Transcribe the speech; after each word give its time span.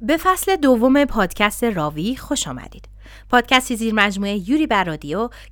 به 0.00 0.16
فصل 0.16 0.56
دوم 0.56 1.04
پادکست 1.04 1.64
راوی 1.64 2.16
خوش 2.16 2.48
آمدید. 2.48 2.88
پادکستی 3.30 3.76
زیر 3.76 3.94
مجموعه 3.94 4.50
یوری 4.50 4.66
بر 4.66 4.96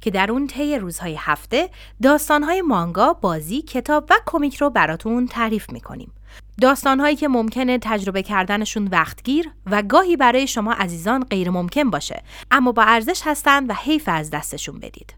که 0.00 0.10
در 0.10 0.30
اون 0.30 0.46
طی 0.46 0.78
روزهای 0.78 1.17
هفته 1.18 1.70
داستانهای 2.02 2.62
مانگا، 2.62 3.12
بازی، 3.12 3.62
کتاب 3.62 4.07
و 4.11 4.15
کمیک 4.27 4.57
رو 4.57 4.71
براتون 4.71 5.27
تعریف 5.27 5.71
می‌کنیم. 5.71 6.12
داستانهایی 6.61 7.17
که 7.17 7.29
ممکنه 7.29 7.79
تجربه 7.83 8.22
کردنشون 8.22 8.88
وقتگیر 8.93 9.51
و 9.67 9.83
گاهی 9.83 10.17
برای 10.17 10.47
شما 10.47 10.72
عزیزان 10.72 11.24
غیر 11.24 11.51
ممکن 11.51 11.90
باشه 11.90 12.22
اما 12.51 12.72
با 12.72 12.83
ارزش 12.83 13.22
هستن 13.24 13.67
و 13.67 13.74
حیف 13.74 14.04
از 14.06 14.31
دستشون 14.31 14.79
بدید. 14.81 15.15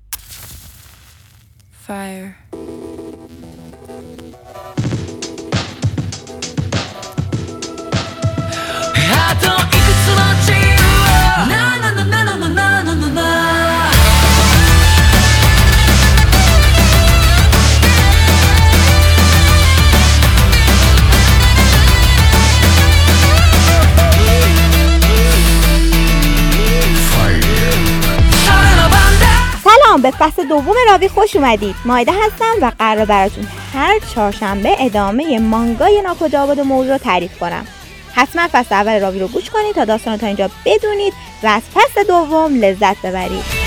Fire. 1.89 2.35
به 30.03 30.11
فصل 30.11 30.49
دوم 30.49 30.75
راوی 30.91 31.09
خوش 31.09 31.37
اومدید. 31.37 31.75
مایده 31.85 32.13
هستم 32.13 32.53
و 32.63 32.73
قرار 32.79 33.05
براتون 33.05 33.49
هر 33.75 33.99
چهارشنبه 34.15 34.77
ادامه 34.79 35.39
مانگای 35.39 36.03
ناکجا 36.03 36.43
آباد 36.43 36.61
موضوع 36.61 36.93
رو 36.93 36.99
تعریف 36.99 37.39
کنم. 37.39 37.67
حتما 38.15 38.49
فصل 38.53 38.75
اول 38.75 39.01
راوی 39.01 39.21
رو 39.21 39.29
گوش 39.29 39.51
کنید 39.51 39.75
تا 39.75 39.85
داستان 39.85 40.17
تا 40.17 40.27
اینجا 40.27 40.51
بدونید 40.65 41.13
و 41.43 41.47
از 41.47 41.63
فصل 41.75 42.05
دوم 42.09 42.55
لذت 42.55 43.03
ببرید. 43.03 43.67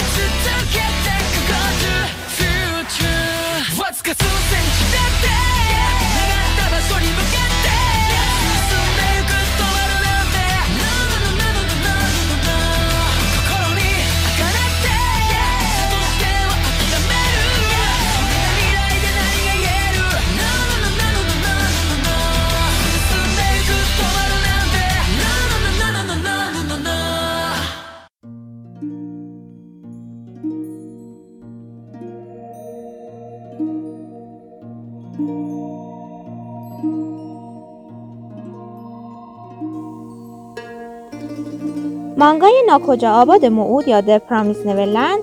مانگای 42.20 42.64
ناکجا 42.67 43.12
آباد 43.12 43.45
موعود 43.45 43.88
یا 43.88 44.02
د 44.02 44.17
پرامیس 44.17 44.66
نورلند 44.66 45.20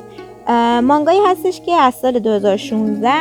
مانگایی 0.85 1.21
هستش 1.27 1.61
که 1.61 1.73
از 1.73 1.95
سال 1.95 2.19
2016 2.19 3.13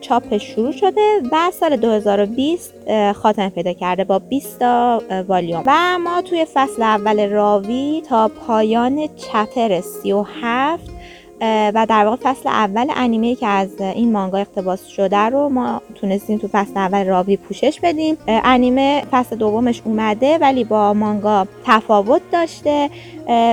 چاپش 0.00 0.42
شروع 0.42 0.72
شده 0.72 1.22
و 1.32 1.50
سال 1.50 1.76
2020 1.76 2.74
خاتمه 3.12 3.48
پیدا 3.48 3.72
کرده 3.72 4.04
با 4.04 4.18
20 4.18 4.58
تا 4.58 5.02
والیوم. 5.28 5.62
و 5.66 5.98
ما 5.98 6.22
توی 6.22 6.46
فصل 6.54 6.82
اول 6.82 7.28
راوی 7.28 8.02
تا 8.08 8.28
پایان 8.28 9.08
چپتر 9.16 9.80
37 9.80 10.97
و 11.40 11.86
در 11.88 12.04
واقع 12.04 12.16
فصل 12.22 12.48
اول 12.48 12.86
انیمه 12.96 13.34
که 13.34 13.46
از 13.46 13.80
این 13.80 14.12
مانگا 14.12 14.38
اقتباس 14.38 14.86
شده 14.86 15.16
رو 15.16 15.48
ما 15.48 15.82
تونستیم 15.94 16.38
تو 16.38 16.48
فصل 16.48 16.76
اول 16.76 17.04
راوی 17.06 17.36
پوشش 17.36 17.80
بدیم. 17.82 18.16
انیمه 18.26 19.02
فصل 19.10 19.36
دومش 19.36 19.82
اومده 19.84 20.38
ولی 20.38 20.64
با 20.64 20.92
مانگا 20.94 21.46
تفاوت 21.64 22.22
داشته. 22.32 22.90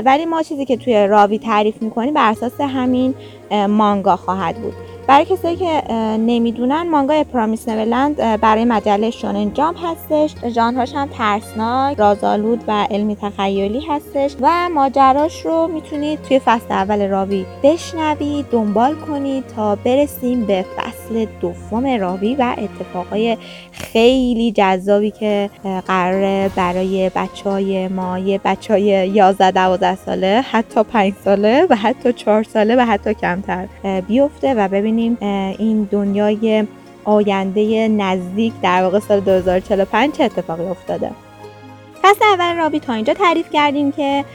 ولی 0.06 0.25
ما 0.25 0.44
چیزی 0.44 0.66
که 0.66 0.78
توی 0.78 1.07
راوی 1.07 1.40
تعریف 1.40 1.81
می‌کنیم 1.81 2.13
بر 2.13 2.31
اساس 2.31 2.62
همین 2.62 3.16
مانگا 3.51 4.16
خواهد 4.16 4.56
بود. 4.56 4.74
برای 5.08 5.26
کسایی 5.26 5.56
که 5.56 5.82
نمی‌دونن 6.18 6.90
مانگای 6.90 7.24
پرامیس 7.24 7.70
نولند 7.70 8.16
برای 8.16 8.66
مجله 8.66 9.10
شونن 9.10 9.54
جام 9.54 9.76
هستش. 9.76 10.36
ژانرهاش 10.50 10.94
هم 10.96 11.08
ترسناک 11.08 11.98
رازآلود 11.98 12.64
و 12.68 12.88
علمی 12.92 13.16
تخیلی 13.16 13.82
هستش 13.90 14.36
و 14.42 14.70
ماجراش 14.70 15.46
رو 15.46 15.68
می‌تونید 15.68 16.22
توی 16.22 16.40
فصل 16.40 16.72
اول 16.74 17.08
راوی 17.08 17.46
بشنوید 17.64 18.46
دنبال 18.50 18.96
کنید 18.96 19.48
تا 19.48 19.76
برسیم 19.76 20.46
به 20.46 20.66
فصل 20.78 21.26
دوم 21.42 21.86
راوی 21.86 22.36
و 22.36 22.56
اتفاقای 22.58 23.38
خیلی 23.78 24.52
جذابی 24.52 25.12
که 25.12 25.50
قراره 25.88 26.52
برای 26.56 27.12
بچه 27.16 27.50
های 27.50 27.88
ما 27.88 28.19
یه 28.19 28.40
بچه 28.46 28.74
های 28.74 29.09
11 29.09 29.52
12 29.52 29.96
ساله 29.96 30.46
حتی 30.52 30.84
5 30.84 31.13
ساله 31.25 31.68
و 31.69 31.75
حتی 31.75 32.13
4 32.13 32.44
ساله 32.44 32.75
و 32.75 32.86
حتی 32.86 33.13
کمتر 33.13 33.68
بیفته 34.08 34.53
و 34.53 34.68
ببینید 34.68 35.18
این 35.24 35.88
دنیای 35.91 36.68
آینده 37.03 37.88
نزدیک 37.88 38.53
در 38.62 38.84
واقع 38.84 39.00
سال 39.00 39.19
2045 39.19 40.13
چه 40.13 40.24
اتفاقی 40.24 40.66
افتاده. 40.66 41.12
فصل 42.02 42.25
اول 42.25 42.56
رابی 42.57 42.80
تا 42.80 42.94
اینجا 42.94 43.13
تعریف 43.13 43.50
کردیم 43.53 43.92
که 43.92 44.25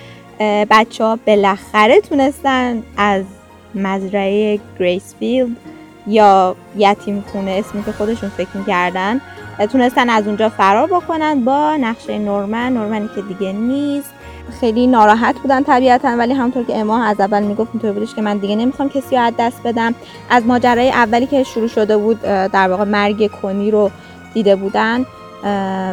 بچه 0.70 1.04
ها 1.04 1.18
بالاخره 1.26 2.00
تونستن 2.00 2.82
از 2.96 3.24
مزرعه 3.74 4.60
گریسفیلد 4.78 5.56
یا 6.10 6.56
یتیم 6.76 7.24
خونه 7.32 7.50
اسمی 7.50 7.84
که 7.84 7.92
خودشون 7.92 8.28
فکر 8.28 8.48
می‌کردن 8.54 9.20
تونستن 9.72 10.10
از 10.10 10.26
اونجا 10.26 10.48
فرار 10.48 10.86
بکنن 10.86 11.44
با 11.44 11.76
نقشه 11.76 12.18
نورمن. 12.18 12.72
نورمنی 12.72 13.08
که 13.14 13.22
دیگه 13.22 13.52
نیست. 13.52 14.10
خیلی 14.60 14.86
ناراحت 14.86 15.38
بودن 15.38 15.62
طبیعتا 15.62 16.08
ولی 16.08 16.34
همونطور 16.34 16.64
که 16.64 16.76
اما 16.76 17.04
از 17.04 17.20
اول 17.20 17.42
می‌گفت 17.42 17.70
اینطور 17.72 17.92
بودش 17.92 18.14
که 18.14 18.22
من 18.22 18.38
دیگه 18.38 18.56
نمی‌خوام 18.56 18.88
کسی 18.88 19.16
رو 19.16 19.22
از 19.22 19.32
دست 19.38 19.62
بدم. 19.64 19.94
از 20.30 20.46
ماجرای 20.46 20.90
اولی 20.90 21.26
که 21.26 21.42
شروع 21.42 21.68
شده 21.68 21.96
بود 21.96 22.22
در 22.22 22.68
واقع 22.68 22.84
مرگ 22.84 23.30
کنی 23.42 23.70
رو 23.70 23.90
دیده 24.34 24.56
بودن. 24.56 25.06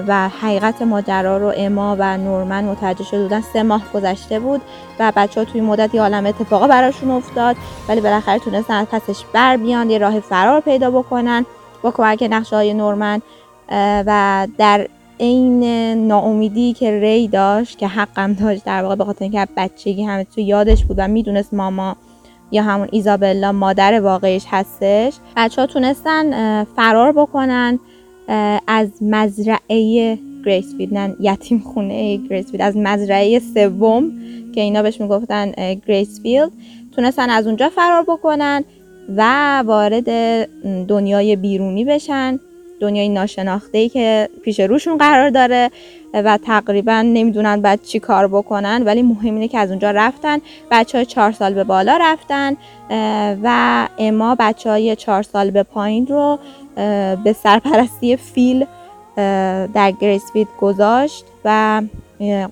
و 0.07 0.29
حقیقت 0.41 0.81
ماجرا 0.81 1.37
رو 1.37 1.53
اما 1.57 1.95
و 1.99 2.17
نورمن 2.17 2.63
متوجه 2.63 3.03
شده 3.03 3.23
بودن 3.23 3.41
سه 3.41 3.63
ماه 3.63 3.81
گذشته 3.93 4.39
بود 4.39 4.61
و 4.99 5.13
بچه 5.15 5.41
ها 5.41 5.45
توی 5.45 5.61
مدت 5.61 5.95
یه 5.95 6.01
عالم 6.01 6.25
اتفاقا 6.25 6.67
براشون 6.67 7.11
افتاد 7.11 7.55
ولی 7.89 8.01
بالاخره 8.01 8.39
تونستن 8.39 8.73
از 8.73 8.87
پسش 8.87 9.23
بر 9.33 9.57
بیان 9.57 9.89
یه 9.89 9.97
راه 9.97 10.19
فرار 10.19 10.61
پیدا 10.61 10.91
بکنن 10.91 11.45
با 11.81 11.91
کمک 11.91 12.27
نقشه 12.31 12.55
های 12.55 12.73
نورمن 12.73 13.21
و 14.05 14.47
در 14.57 14.87
عین 15.19 15.63
ناامیدی 16.07 16.73
که 16.73 16.99
ری 16.99 17.27
داشت 17.27 17.77
که 17.77 17.87
حقم 17.87 18.33
داشت 18.33 18.65
در 18.65 18.83
واقع 18.83 18.95
به 18.95 19.05
خاطر 19.05 19.23
اینکه 19.23 19.47
بچگی 19.57 20.03
همه 20.03 20.23
تو 20.23 20.41
یادش 20.41 20.85
بود 20.85 20.95
و 20.99 21.07
می‌دونست 21.07 21.53
ماما 21.53 21.95
یا 22.51 22.63
همون 22.63 22.87
ایزابلا 22.91 23.51
مادر 23.51 24.01
واقعیش 24.01 24.45
هستش 24.49 25.13
بچه 25.35 25.61
ها 25.61 25.67
تونستن 25.67 26.63
فرار 26.63 27.11
بکنن. 27.11 27.79
از 28.67 28.89
مزرعه 29.01 30.17
گریسفیلد 30.45 30.93
نه 30.93 31.15
یتیم 31.19 31.59
خونه 31.59 32.17
گریسفیلد. 32.17 32.61
از 32.61 32.77
مزرعه 32.77 33.39
سوم 33.39 34.11
که 34.55 34.61
اینا 34.61 34.81
بهش 34.81 35.01
می‌گفتن 35.01 35.51
گریسفیلد. 35.87 36.51
تونستن 36.91 37.29
از 37.29 37.47
اونجا 37.47 37.69
فرار 37.69 38.03
بکنن 38.03 38.63
و 39.15 39.63
وارد 39.65 40.09
دنیای 40.87 41.35
بیرونی 41.35 41.85
بشن. 41.85 42.39
دنیای 42.79 43.09
ناشناخته 43.09 43.77
ای 43.77 43.89
که 43.89 44.29
پیش 44.43 44.59
روشون 44.59 44.97
قرار 44.97 45.29
داره 45.29 45.71
و 46.13 46.37
تقریبا 46.37 47.01
نمی‌دونن 47.01 47.61
بعد 47.61 47.81
چی 47.81 47.99
کار 47.99 48.27
بکنن 48.27 48.83
ولی 48.85 49.01
مهم 49.01 49.33
اینه 49.33 49.47
که 49.47 49.59
از 49.59 49.69
اونجا 49.69 49.91
رفتن. 49.91 50.37
بچه 50.71 50.97
های 50.97 51.05
چهار 51.05 51.31
سال 51.31 51.53
به 51.53 51.63
بالا 51.63 51.97
رفتن 52.01 52.57
و 53.43 53.87
اما 53.97 54.35
بچه 54.39 54.69
های 54.69 54.95
چهار 54.95 55.23
سال 55.23 55.51
به 55.51 55.63
پایین 55.63 56.07
رو 56.07 56.39
به 57.23 57.35
سرپرستی 57.43 58.15
فیل 58.15 58.65
در 59.73 59.91
گریسفید 60.01 60.47
گذاشت 60.61 61.25
و 61.45 61.81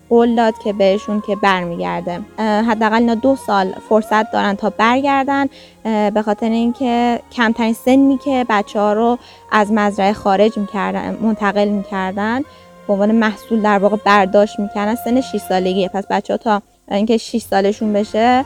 قول 0.10 0.36
داد 0.36 0.54
که 0.64 0.74
بهشون 0.74 1.24
که 1.28 1.36
برمیگرده. 1.36 2.20
حداقل 2.40 2.96
اینا 2.96 3.16
دو 3.16 3.36
سال 3.36 3.74
فرصت 3.90 4.32
دارن 4.32 4.56
تا 4.56 4.70
برگردن. 4.70 5.48
به 5.84 6.22
خاطر 6.26 6.50
اینکه 6.50 7.20
کمترین 7.32 7.74
سنی 7.74 8.18
که 8.18 8.46
بچه 8.50 8.80
ها 8.80 8.94
رو 8.94 9.18
از 9.52 9.72
مزرعه 9.72 10.14
خارج 10.14 10.58
می‌کردن 10.58 11.18
منتقل 11.22 11.68
می‌کردن 11.68 12.42
به 12.88 12.94
عنوان 12.94 13.12
محصول 13.12 13.62
در 13.62 13.78
واقع 13.78 13.98
برداشت 14.06 14.60
می‌کردن 14.60 14.96
سن 14.96 15.22
6 15.22 15.38
سالگی 15.38 15.88
پس 15.88 16.04
بچه 16.10 16.34
ها 16.34 16.38
تا 16.38 16.62
اینکه 16.92 17.18
6 17.18 17.42
سالشون 17.42 17.94
بشه 17.94 18.46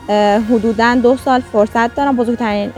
حدودا 0.50 0.94
دو 1.02 1.16
سال 1.16 1.40
فرصت 1.40 1.94
دارن. 1.94 2.16
بزرگترین 2.16 2.70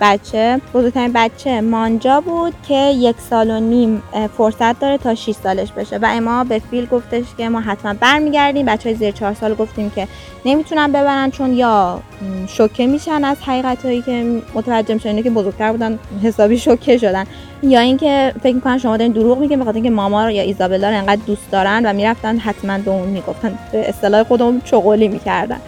بچه 0.00 0.60
بزرگترین 0.74 1.12
بچه 1.14 1.60
مانجا 1.60 2.20
بود 2.20 2.54
که 2.68 2.74
یک 2.96 3.16
سال 3.30 3.50
و 3.50 3.60
نیم 3.60 4.02
فرصت 4.36 4.80
داره 4.80 4.98
تا 4.98 5.14
6 5.14 5.32
سالش 5.32 5.72
بشه. 5.72 5.98
و 5.98 6.06
اما 6.10 6.44
به 6.44 6.62
فیل 6.70 6.86
گفتش 6.86 7.24
که 7.38 7.48
ما 7.48 7.60
حتما 7.60 7.94
برمیگردیم. 7.94 8.66
بچه 8.66 8.88
های 8.88 8.98
زیر 8.98 9.10
4 9.10 9.34
سال 9.34 9.54
گفتیم 9.54 9.90
که 9.90 10.08
نمی‌تونن 10.44 10.88
ببرن 10.92 11.30
چون 11.30 11.52
یا 11.52 12.00
شوکه 12.48 12.86
میشن 12.86 13.24
از 13.24 13.36
حقیقت 13.40 13.84
هایی 13.84 14.02
که 14.02 14.42
متوجه 14.54 14.94
میشن 14.94 15.22
که 15.22 15.30
بزرگتر 15.30 15.72
بودن 15.72 15.98
حسابی 16.22 16.58
شوکه 16.58 16.98
شدن. 16.98 17.24
یا 17.62 17.80
اینکه 17.80 18.32
فکر 18.42 18.54
می‌کنن 18.54 18.78
شما 18.78 18.96
دارین 18.96 19.12
دروغ 19.12 19.38
میگین 19.38 19.60
بخاطر 19.60 19.74
اینکه 19.74 19.90
ماما 19.90 20.30
یا 20.30 20.42
ایزابلا 20.42 20.90
رو 20.90 20.96
انقدر 20.96 21.20
دوست 21.26 21.50
دارن 21.50 21.82
و 21.86 21.92
می‌رفتن 21.92 22.38
حتما 22.38 22.78
به 22.78 22.90
اون 22.90 23.08
می‌گفتن 23.08 23.58
به 23.72 23.88
اصطلاح 23.88 24.22
خودمون 24.22 24.62
چغلی 24.64 25.08
می‌کردن. 25.08 25.60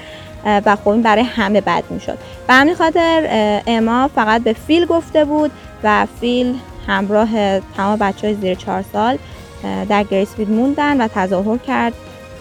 و 0.45 0.77
خب 0.77 0.89
این 0.89 1.03
برای 1.03 1.23
همه 1.23 1.61
بد 1.61 1.85
می‌شد. 1.91 2.19
و 2.49 2.55
همین 2.55 2.75
خاطر 2.75 3.29
اما 3.67 4.11
فقط 4.15 4.43
به 4.43 4.53
فیل 4.53 4.87
گفته 4.87 5.25
بود 5.25 5.51
و 5.85 6.07
فیل 6.21 6.55
همراه 6.87 7.61
تمام 7.61 7.99
بچه 7.99 8.27
های 8.27 8.37
زیر 8.37 8.55
چهار 8.55 8.85
سال 8.93 9.19
در 9.89 10.05
گریسفیلد 10.05 10.51
موندن 10.51 11.01
و 11.01 11.09
تظاهر 11.15 11.59
کرد. 11.59 11.93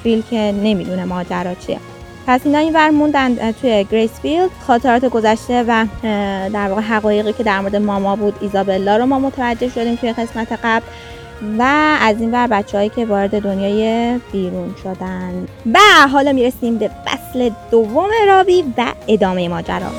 فیل 0.04 0.24
که 0.30 0.54
نمی‌دونه 0.63 1.06
ماجرا 1.06 1.54
چیه. 1.54 1.80
پس 2.28 2.42
اینا 2.44 2.58
این 2.58 2.74
ور 2.74 2.90
موندن 2.90 3.52
توی 3.52 3.86
گریسفیلد 3.92 4.50
خاطرات 4.68 5.06
گذشته 5.06 5.64
و 5.68 5.86
در 6.54 6.70
واقع 6.70 6.81
حقایقی 6.81 7.34
که 7.34 7.44
در 7.44 7.60
مورد 7.60 7.75
ماما 7.75 8.16
بود 8.16 8.36
ایزابلا 8.42 8.98
رو 8.98 9.06
ما 9.06 9.20
متوجه 9.20 9.70
شدیم 9.70 9.96
توی 9.96 10.14
قسمت 10.14 10.48
قبل 10.64 10.86
و 11.60 11.64
از 12.02 12.22
این 12.22 12.31
ور 12.31 12.48
بچه 12.48 12.90
که 12.90 13.06
وارد 13.06 13.42
دنیای 13.42 14.20
بیرون 14.31 14.75
شدن. 14.84 15.48
و 15.74 15.80
حالا 16.12 16.31
می‌رسیم 16.31 16.78
به 16.78 16.90
فصل 17.06 17.50
دوم 17.72 18.10
راوی 18.27 18.63
و 18.78 18.86
ادامه 19.08 19.50
ماجرا. 19.50 19.92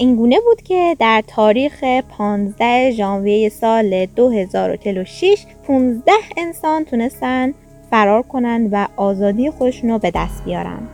و 0.00 0.02
اینگونه 0.02 0.40
بود 0.40 0.62
که 0.62 0.96
در 0.98 1.22
تاریخ 1.26 1.84
15 2.18 2.90
ژانویه 2.90 3.48
سال 3.48 4.06
2046 4.06 5.46
15 5.66 6.12
انسان 6.36 6.84
تونستن 6.84 7.54
فرار 7.90 8.22
کنند 8.22 8.68
و 8.72 8.86
آزادی 8.96 9.50
خودشون 9.50 9.90
رو 9.90 9.98
به 9.98 10.10
دست 10.10 10.44
بیارن. 10.44 10.88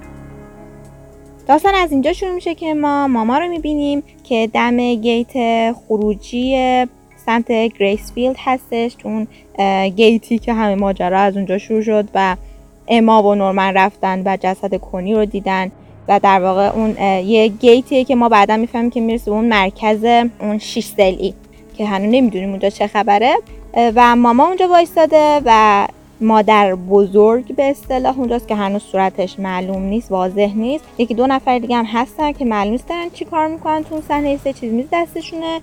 داستان 1.49 1.75
از 1.75 1.93
اینجا 1.93 2.13
شروع 2.13 2.35
میشه 2.35 2.55
که 2.55 2.75
ما 2.75 3.09
ماما 3.09 3.39
رو 3.39 3.49
می‌بینیم 3.49 4.03
که 4.25 4.51
دم 4.53 4.95
گیت 4.95 5.33
خروجی 5.73 6.57
سمت 7.27 7.53
گریسفیلد 7.53 8.37
هستش 8.39 8.97
اون 9.05 9.27
گیتی 9.89 10.39
که 10.39 10.53
همه 10.53 10.75
ماجرا 10.75 11.21
از 11.21 11.37
اونجا 11.37 11.59
شروع 11.59 11.83
شد 11.83 12.09
و 12.15 12.37
اما 12.89 13.23
و 13.23 13.35
نورمن 13.35 13.75
رفتن 13.75 14.23
و 14.25 14.37
جسد 14.41 14.77
کنی 14.77 15.15
رو 15.15 15.25
دیدن. 15.25 15.71
و 16.09 16.21
در 16.23 16.41
واقع 16.41 16.77
اون 16.77 16.97
یه 17.25 17.49
گیتیه 17.49 18.05
که 18.05 18.15
ما 18.15 18.29
بعدا 18.29 18.57
می‌فهمیم 18.57 18.91
که 18.91 19.01
می‌رسه 19.01 19.31
اون 19.31 19.45
مرکز 19.45 20.05
اون 20.41 20.59
شیش 20.59 20.87
سلی 20.87 21.35
که 21.77 21.87
هنوز 21.87 22.15
نمی‌دونیم 22.15 22.51
اونجا 22.51 22.71
چه 22.71 22.87
خبره. 22.87 23.37
و 23.95 24.17
ماما 24.17 24.47
اونجا 24.47 24.69
وایستاده 24.69 25.41
و 25.45 25.87
مادر 26.21 26.75
بزرگ 26.75 27.55
به 27.55 27.71
اصطلاح 27.71 28.19
اونجاست 28.19 28.49
که 28.49 28.55
هنوز 28.55 28.83
صورتش 28.83 29.39
معلوم 29.39 29.83
نیست 29.83 30.13
واضح 30.13 30.53
نیست. 30.55 30.85
یکی 30.99 31.15
دو 31.15 31.27
نفر 31.27 31.59
دیگه 31.59 31.77
هم 31.77 31.85
هستن 31.85 32.33
که 32.33 32.45
معلوم 32.45 32.73
نیست 32.73 32.89
دارن 32.89 33.11
چی 33.13 33.25
کار 33.25 33.47
می‌کنن 33.49 33.85
تو 33.85 34.01
صحنه 34.09 34.37
سه 34.37 34.53
چیز 34.53 34.73
میز 34.73 34.87
دستشونه. 34.93 35.61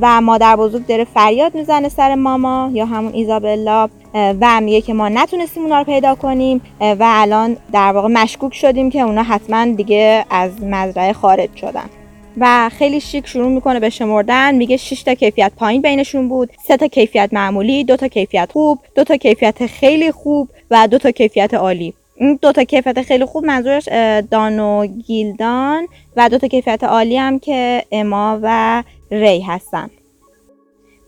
و 0.00 0.20
مادر 0.20 0.56
بزرگ 0.56 0.86
داره 0.86 1.04
فریاد 1.04 1.54
می‌زنه 1.54 1.88
سر 1.88 2.14
ماما 2.14 2.70
یا 2.72 2.86
همون 2.86 3.12
ایزابلا. 3.12 3.88
و 4.14 4.60
میگه 4.60 4.80
که 4.80 4.94
ما 4.94 5.08
نتونستیم 5.08 5.62
اونا 5.62 5.78
رو 5.78 5.84
پیدا 5.84 6.14
کنیم 6.14 6.60
و 6.80 6.96
الان 7.00 7.56
در 7.72 7.92
واقع 7.92 8.08
مشکوک 8.08 8.54
شدیم 8.54 8.90
که 8.90 9.00
اونا 9.00 9.22
حتما 9.22 9.66
دیگه 9.66 10.24
از 10.30 10.62
مزرعه 10.62 11.12
خارج 11.12 11.56
شدن. 11.56 11.90
و 12.38 12.68
خیلی 12.68 13.00
شیک 13.00 13.26
شروع 13.26 13.48
می‌کنه 13.48 13.80
به 13.80 13.90
شمردن 13.90 14.54
میگه 14.54 14.76
6 14.76 15.02
تا 15.02 15.14
کیفیت 15.14 15.52
پایین 15.56 15.82
بینشون 15.82 16.28
بود 16.28 16.50
سه 16.66 16.76
تا 16.76 16.86
کیفیت 16.86 17.30
معمولی 17.32 17.84
دو 17.84 17.96
تا 17.96 18.08
کیفیت 18.08 18.52
خوب 18.52 18.78
دو 18.94 19.04
تا 19.04 19.16
کیفیت 19.16 19.66
خیلی 19.66 20.12
خوب 20.12 20.48
و 20.70 20.88
دو 20.88 20.98
تا 20.98 21.10
کیفیت 21.10 21.54
عالی. 21.54 21.94
این 22.16 22.38
دو 22.42 22.52
تا 22.52 22.64
کیفیت 22.64 23.02
خیلی 23.02 23.24
خوب 23.24 23.44
منظورش 23.44 23.88
دان 24.30 24.60
و 24.60 24.86
گیلدان 24.86 25.86
و 26.16 26.28
دو 26.28 26.38
تا 26.38 26.48
کیفیت 26.48 26.84
عالی 26.84 27.16
هم 27.16 27.38
که 27.38 27.84
اما 27.92 28.38
و 28.42 28.82
ری 29.10 29.40
هستن. 29.40 29.90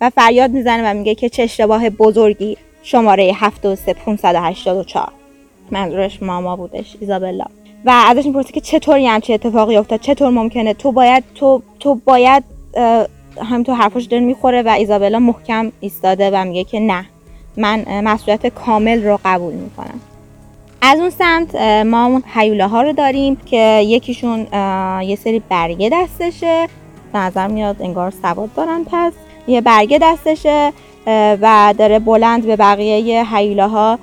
و 0.01 0.11
فریاد 0.11 0.51
می‌زنه 0.51 0.91
و 0.91 0.95
میگه 0.95 1.15
که 1.15 1.29
چه 1.29 1.43
اشتباه 1.43 1.91
بزرگی. 1.91 2.57
شماره 2.87 3.33
73584 3.35 5.13
منظورش 5.71 6.23
ماما 6.23 6.57
بودش 6.57 6.97
ایزابلا. 7.01 7.45
و 7.85 7.91
ازش 8.07 8.27
می‌پرسه 8.27 8.53
که 8.53 8.61
چطوری 8.61 9.07
همچی 9.07 9.35
اتفاقی 9.35 9.77
افتاد؟ 9.77 10.01
چطور 10.01 10.31
ممکنه؟ 10.31 10.75
تو 10.75 10.93
باید 10.93 11.25
تو 11.35 11.63
تو 11.81 11.95
باید 11.95 12.45
همینطور 13.51 13.75
حرفش 13.75 14.05
داره 14.05 14.23
می‌خوره 14.23 14.63
و 14.63 14.69
ایزابلا 14.69 15.19
محکم 15.19 15.73
ایستاده 15.81 16.31
و 16.33 16.45
میگه 16.45 16.65
که 16.65 16.81
نه. 16.81 17.07
من 17.57 18.01
مسئولیت 18.01 18.47
کامل 18.47 19.05
رو 19.05 19.19
قبول 19.25 19.55
می‌کنم. 19.55 20.01
از 20.83 20.99
اون 20.99 21.11
سمت 21.11 21.55
ما 21.87 22.07
اون 22.07 22.23
حیوله 22.35 22.67
ها 22.67 22.83
رو 22.83 22.93
داریم 22.93 23.37
که 23.37 23.81
یکیشون 23.85 24.47
یه 25.03 25.17
سری 25.17 25.43
برگه 25.49 25.91
دستشه. 25.93 26.69
نظر 27.15 27.47
میاد 27.47 27.83
انگار 27.83 28.11
سواد 28.23 28.55
دارن 28.55 28.85
پس. 28.85 29.13
یه 29.47 29.61
برگه 29.61 29.99
دستشه. 30.03 30.73
و 31.07 31.75
داره 31.79 31.99
بلند 31.99 32.47
به 32.47 32.57
بقیه 32.57 33.25
حیوله 33.35 33.67
ها 33.67 33.99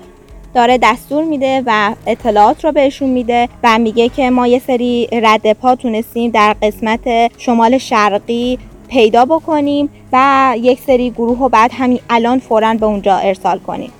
داره 0.53 0.77
دستور 0.77 1.23
میده 1.23 1.63
و 1.65 1.95
اطلاعات 2.07 2.65
رو 2.65 2.71
بهشون 2.71 3.09
میده 3.09 3.49
و 3.63 3.79
میگه 3.79 4.09
که 4.09 4.29
ما 4.29 4.47
یه 4.47 4.59
سری 4.59 5.07
رد 5.11 5.53
پا 5.53 5.75
تونستیم 5.75 6.31
در 6.31 6.55
قسمت 6.61 7.31
شمال 7.37 7.77
شرقی 7.77 8.59
پیدا 8.89 9.25
بکنیم 9.25 9.89
و 10.13 10.55
یک 10.57 10.79
سری 10.79 11.09
گروه 11.09 11.39
رو 11.39 11.49
بعد 11.49 11.71
همین 11.73 11.99
الان 12.09 12.39
فورا 12.39 12.73
به 12.73 12.85
اونجا 12.85 13.15
ارسال 13.15 13.59
کنیم. 13.59 13.91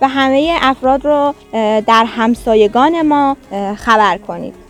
و 0.00 0.08
همه 0.08 0.58
افراد 0.60 1.04
رو 1.04 1.34
در 1.86 2.04
همسایگان 2.04 3.02
ما 3.02 3.36
خبر 3.76 4.18
کنید 4.18 4.61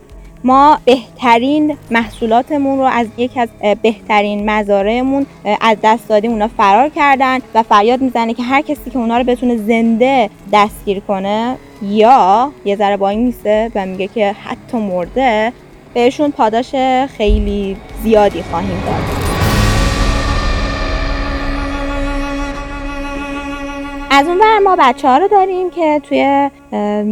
ما 0.45 0.79
بهترین 0.85 1.77
محصولاتمون 1.91 2.79
رو 2.79 2.85
از 2.85 3.07
یک 3.17 3.31
از 3.37 3.49
بهترین 3.83 4.51
مزارعمون 4.51 5.27
از 5.61 5.77
دست 5.83 6.09
دادیم. 6.09 6.31
اونا 6.31 6.49
فرار 6.49 6.89
کردن 6.89 7.39
و 7.55 7.63
فریاد 7.63 8.01
می‌زنه 8.01 8.35
که 8.35 8.43
هر 8.43 8.61
کسی 8.61 8.91
که 8.91 8.99
اونا 8.99 9.19
رو 9.19 9.25
بتونه 9.25 9.57
زنده 9.57 10.31
دستگیر 10.53 11.01
کنه 11.01 11.57
یا 11.83 12.53
یه 12.65 12.77
ذره 12.77 12.97
با 12.97 13.09
این 13.09 13.21
میسه 13.27 13.71
و 13.75 13.87
میگه 13.87 14.07
که 14.07 14.33
حتی 14.45 14.79
مرده 14.79 15.53
بهشون 15.95 16.31
پاداش 16.31 16.75
خیلی 17.17 17.77
زیادی 18.03 18.43
خواهیم 18.43 18.83
داد. 18.87 19.22
از 24.15 24.27
اون 24.27 24.59
ما 24.59 24.77
بچه 24.79 25.09
ها 25.09 25.19
رو 25.19 25.29
داریم 25.29 25.71
که 25.71 26.01
توی 26.09 26.51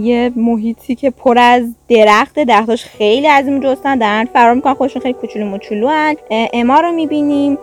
یه 0.03 0.33
محیطی 0.37 0.95
که 0.95 1.11
پر 1.11 1.39
از 1.39 1.75
درخت 1.89 2.39
درختاش 2.45 2.85
خیلی 2.85 3.29
از 3.29 3.47
این 3.47 3.61
جستن 3.61 3.99
دارن 3.99 4.25
فرار 4.25 4.55
می‌کنن 4.55 4.75
خودشون 4.75 5.03
خیلی 5.03 5.15
کوچولو 5.15 5.47
موچولو 5.47 5.89
هن 5.89 6.17
اما 6.31 6.81
رو 6.81 6.93
می‌بینیم 6.93 7.59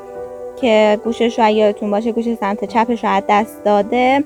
که 0.62 1.00
گوشش 1.04 1.40
رو 1.40 1.50
یادتون 1.50 1.92
باشه 1.92 2.12
گوش 2.12 2.34
سمت 2.34 2.66
چپش 2.66 3.04
رو 3.04 3.22
دست 3.30 3.64
داده 3.64 4.24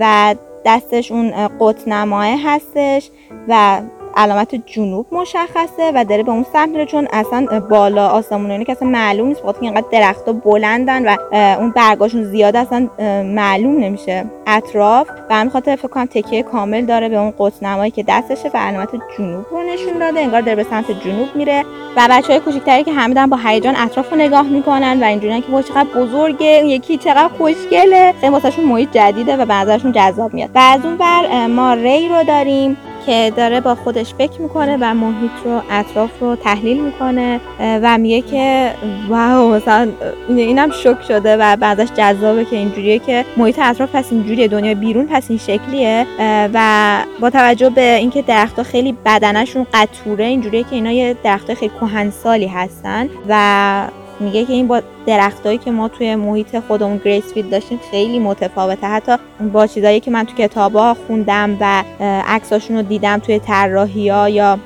و 0.00 0.34
دستش 0.64 1.12
اون 1.12 1.48
قط 1.48 1.88
نماه 1.88 2.26
هستش 2.44 3.10
و 3.48 3.80
علامت 4.16 4.54
جنوب 4.54 5.06
مشخصه 5.12 5.92
و 5.94 6.04
داره 6.04 6.22
به 6.22 6.32
اون 6.32 6.46
سمت 6.52 6.68
میره 6.68 6.86
چون 6.86 7.08
اصلا 7.12 7.60
بالا 7.60 8.08
آسمون 8.08 8.50
اینه 8.50 8.64
که 8.64 8.72
اصلا 8.72 8.88
معلوم 8.88 9.28
نیست 9.28 9.42
بخاطر 9.42 9.58
اینقدر 9.62 9.86
درختها 9.92 10.32
بلندن 10.32 11.08
و 11.08 11.16
اون 11.32 11.70
برگاشون 11.70 12.24
زیاد 12.24 12.56
اصلا 12.56 12.88
معلوم 13.22 13.76
نمیشه. 13.76 14.24
اطراف 14.46 15.08
و 15.30 15.34
همین 15.34 15.50
خاطر 15.50 15.76
فکر 15.76 15.88
کنم 15.88 16.06
تکیه 16.06 16.42
کامل 16.42 16.84
داره 16.84 17.08
به 17.08 17.16
اون 17.16 17.34
قطب 17.38 17.64
نمایی 17.64 17.90
که 17.90 18.04
دستشه 18.08 18.50
و 18.54 18.58
علامت 18.58 18.90
جنوب 19.18 19.46
رو 19.50 19.62
نشون 19.62 19.98
داده. 19.98 20.20
انگار 20.20 20.40
داره 20.40 20.56
به 20.56 20.66
سمت 20.70 20.90
جنوب 20.90 21.28
میره 21.34 21.64
و 21.96 22.08
بچه 22.10 22.26
های 22.28 22.40
کوچیکتری 22.40 22.84
که 22.84 22.92
همه 22.92 23.26
با 23.26 23.38
هیجان 23.44 23.76
اطراف 23.76 24.10
رو 24.10 24.16
نگاه 24.16 24.42
می‌کنن 24.42 25.02
و 25.02 25.04
اینجوریه 25.04 25.40
که 25.40 25.62
چقدر 25.62 25.88
بزرگه 25.96 26.46
یکی 26.46 26.96
چقدر 26.96 27.28
خوشگله. 27.28 28.14
خیلی 28.20 28.32
واسهشون 28.32 28.64
محیط 28.64 28.92
جدیده 28.92 29.36
و 29.36 29.46
به 29.46 29.54
نظرشون 29.54 29.92
جذاب 29.92 30.34
میاد. 30.34 30.50
و 30.54 30.58
از 30.58 30.84
اون 30.84 30.96
بر 30.96 31.46
ما 31.46 31.74
ری 31.74 32.08
رو 32.08 32.24
داریم. 32.24 32.76
که 33.08 33.32
داره 33.36 33.60
با 33.60 33.74
خودش 33.74 34.14
فکر 34.14 34.40
می‌کنه 34.40 34.78
و 34.80 34.94
محیط 34.94 35.30
رو 35.44 35.62
اطراف 35.70 36.10
رو 36.20 36.36
تحلیل 36.36 36.84
می‌کنه 36.84 37.40
و 37.60 37.98
میگه 37.98 38.20
که 38.20 38.74
واو 39.08 39.54
مثلا 39.54 39.88
اینم 40.28 40.70
شک 40.70 41.02
شده 41.08 41.36
و 41.36 41.56
بعدش 41.56 41.88
جذابه 41.96 42.44
که 42.44 42.56
اینجوریه 42.56 42.98
که 42.98 43.24
محیط 43.36 43.58
اطراف 43.58 43.94
پس 43.94 44.12
اینجوریه 44.12 44.48
دنیا 44.48 44.74
بیرون 44.74 45.06
پس 45.06 45.26
این 45.28 45.38
شکلیه 45.38 46.06
و 46.54 46.98
با 47.20 47.30
توجه 47.30 47.70
به 47.70 47.94
اینکه 47.94 48.22
درختها 48.22 48.62
خیلی 48.62 48.96
بدنشون 49.04 49.66
قطوره 49.74 50.24
اینجوریه 50.24 50.62
که 50.62 50.74
اینا 50.74 50.92
یه 50.92 51.16
درختای 51.24 51.56
خیلی 51.56 51.72
کهنسالی 51.80 52.46
هستن 52.46 53.08
و 53.28 53.88
میگه 54.20 54.44
که 54.44 54.52
این 54.52 54.66
با 54.66 54.80
درختایی 55.06 55.58
که 55.58 55.70
ما 55.70 55.88
توی 55.88 56.14
محیط 56.14 56.58
خودمون 56.58 57.00
گریسفیلد 57.04 57.50
داشتیم 57.50 57.80
خیلی 57.90 58.18
متفاوته. 58.18 58.86
حتی 58.86 59.16
با 59.52 59.66
چیزایی 59.66 60.00
که 60.00 60.10
من 60.10 60.24
تو 60.24 60.34
کتابا 60.34 60.96
خوندم 61.06 61.56
و 61.60 61.84
عکساشون 62.26 62.76
رو 62.76 62.82
دیدم 62.82 63.18
توی 63.18 63.38
طراحی 63.38 64.08
ها 64.08 64.28
یا 64.28 64.58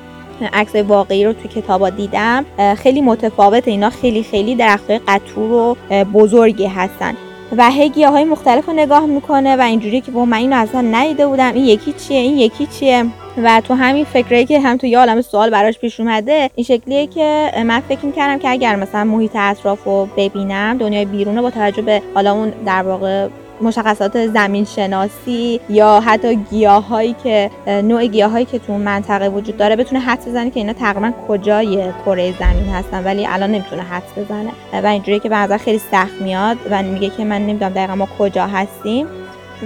عکس 0.53 0.75
واقعی 0.75 1.25
رو 1.25 1.33
توی 1.33 1.49
کتابا 1.49 1.91
دیدم 1.91 2.45
خیلی 2.79 3.01
متفاوته. 3.01 3.71
اینا 3.71 3.91
خیلی 3.91 4.23
خیلی 4.23 4.55
درختای 4.55 5.01
قطور 5.09 5.53
و 5.53 5.77
بزرگی 6.05 6.67
هستن. 6.67 7.15
و 7.57 7.71
هی 7.71 8.05
های 8.05 8.25
مختلف 8.25 8.67
رو 8.67 8.73
نگاه 8.73 9.07
می‌کنه 9.07 9.57
و 9.57 9.61
اینجوری 9.61 10.01
که 10.01 10.11
با 10.11 10.25
من 10.25 10.37
اینو 10.37 10.57
اصلا 10.57 10.81
ندیده 10.81 11.27
بودم. 11.27 11.55
این 11.55 11.65
یکی 11.65 11.93
چیه؟ 11.93 12.19
این 12.19 12.39
یکی 12.39 12.67
چیه؟ 12.67 13.05
و 13.37 13.61
تو 13.61 13.75
همین 13.75 14.05
فکره 14.05 14.45
که 14.45 14.61
هم 14.61 14.77
تو 14.77 14.87
یه 14.87 14.99
عالم 14.99 15.21
سوال 15.21 15.51
براش 15.51 15.79
پیش 15.79 16.01
اومده 16.01 16.51
این 16.55 16.65
شکلیه 16.65 17.07
که 17.07 17.53
من 17.67 17.81
فکر 17.81 18.07
می‌کردم 18.07 18.39
که 18.39 18.49
اگر 18.49 18.77
مثلا 18.77 19.05
محیط 19.05 19.31
اطراف 19.35 19.85
رو 19.85 20.09
ببینم 20.17 20.79
دنیای 20.79 21.05
بیرونه 21.05 21.43
با 21.43 21.51
توجه 21.51 21.83
به 21.83 22.03
حالا 22.15 22.33
اون 22.33 22.53
در 22.67 22.83
واقع 22.83 23.29
مشخصات 23.61 24.27
زمین 24.27 24.65
شناسی 24.65 25.61
یا 25.69 26.01
حتی 26.01 26.37
گیاهایی 26.37 27.15
که 27.25 27.51
نوع 27.67 28.07
گیاهایی 28.07 28.45
که 28.45 28.59
تو 28.59 28.79
منطقه 28.79 29.29
وجود 29.29 29.57
داره 29.57 29.77
بتونه 29.77 30.01
حدس 30.01 30.29
بزنه 30.29 30.51
که 30.51 30.61
اینا 30.61 30.73
تقریبا 30.73 31.13
کجای 31.29 31.93
کره 32.07 32.35
زمین 32.39 32.69
هستن 32.75 33.05
ولی 33.05 33.27
الان 33.27 33.51
نمی‌تونه 33.51 33.83
حدس 33.83 34.19
بزنه. 34.19 34.51
و 34.83 34.87
اینجوری 34.87 35.21
که 35.21 35.29
به 35.29 35.59
خیلی 35.59 35.79
سخت 35.79 36.21
میاد 36.21 36.57
و 36.71 36.83
میگه 36.83 37.11
که 37.11 37.25
من 37.25 37.43
نمی‌دونم 37.43 37.73
دقیقا 37.73 37.95
ما 37.95 38.09
کجا 38.19 38.47
هستیم. 38.47 39.07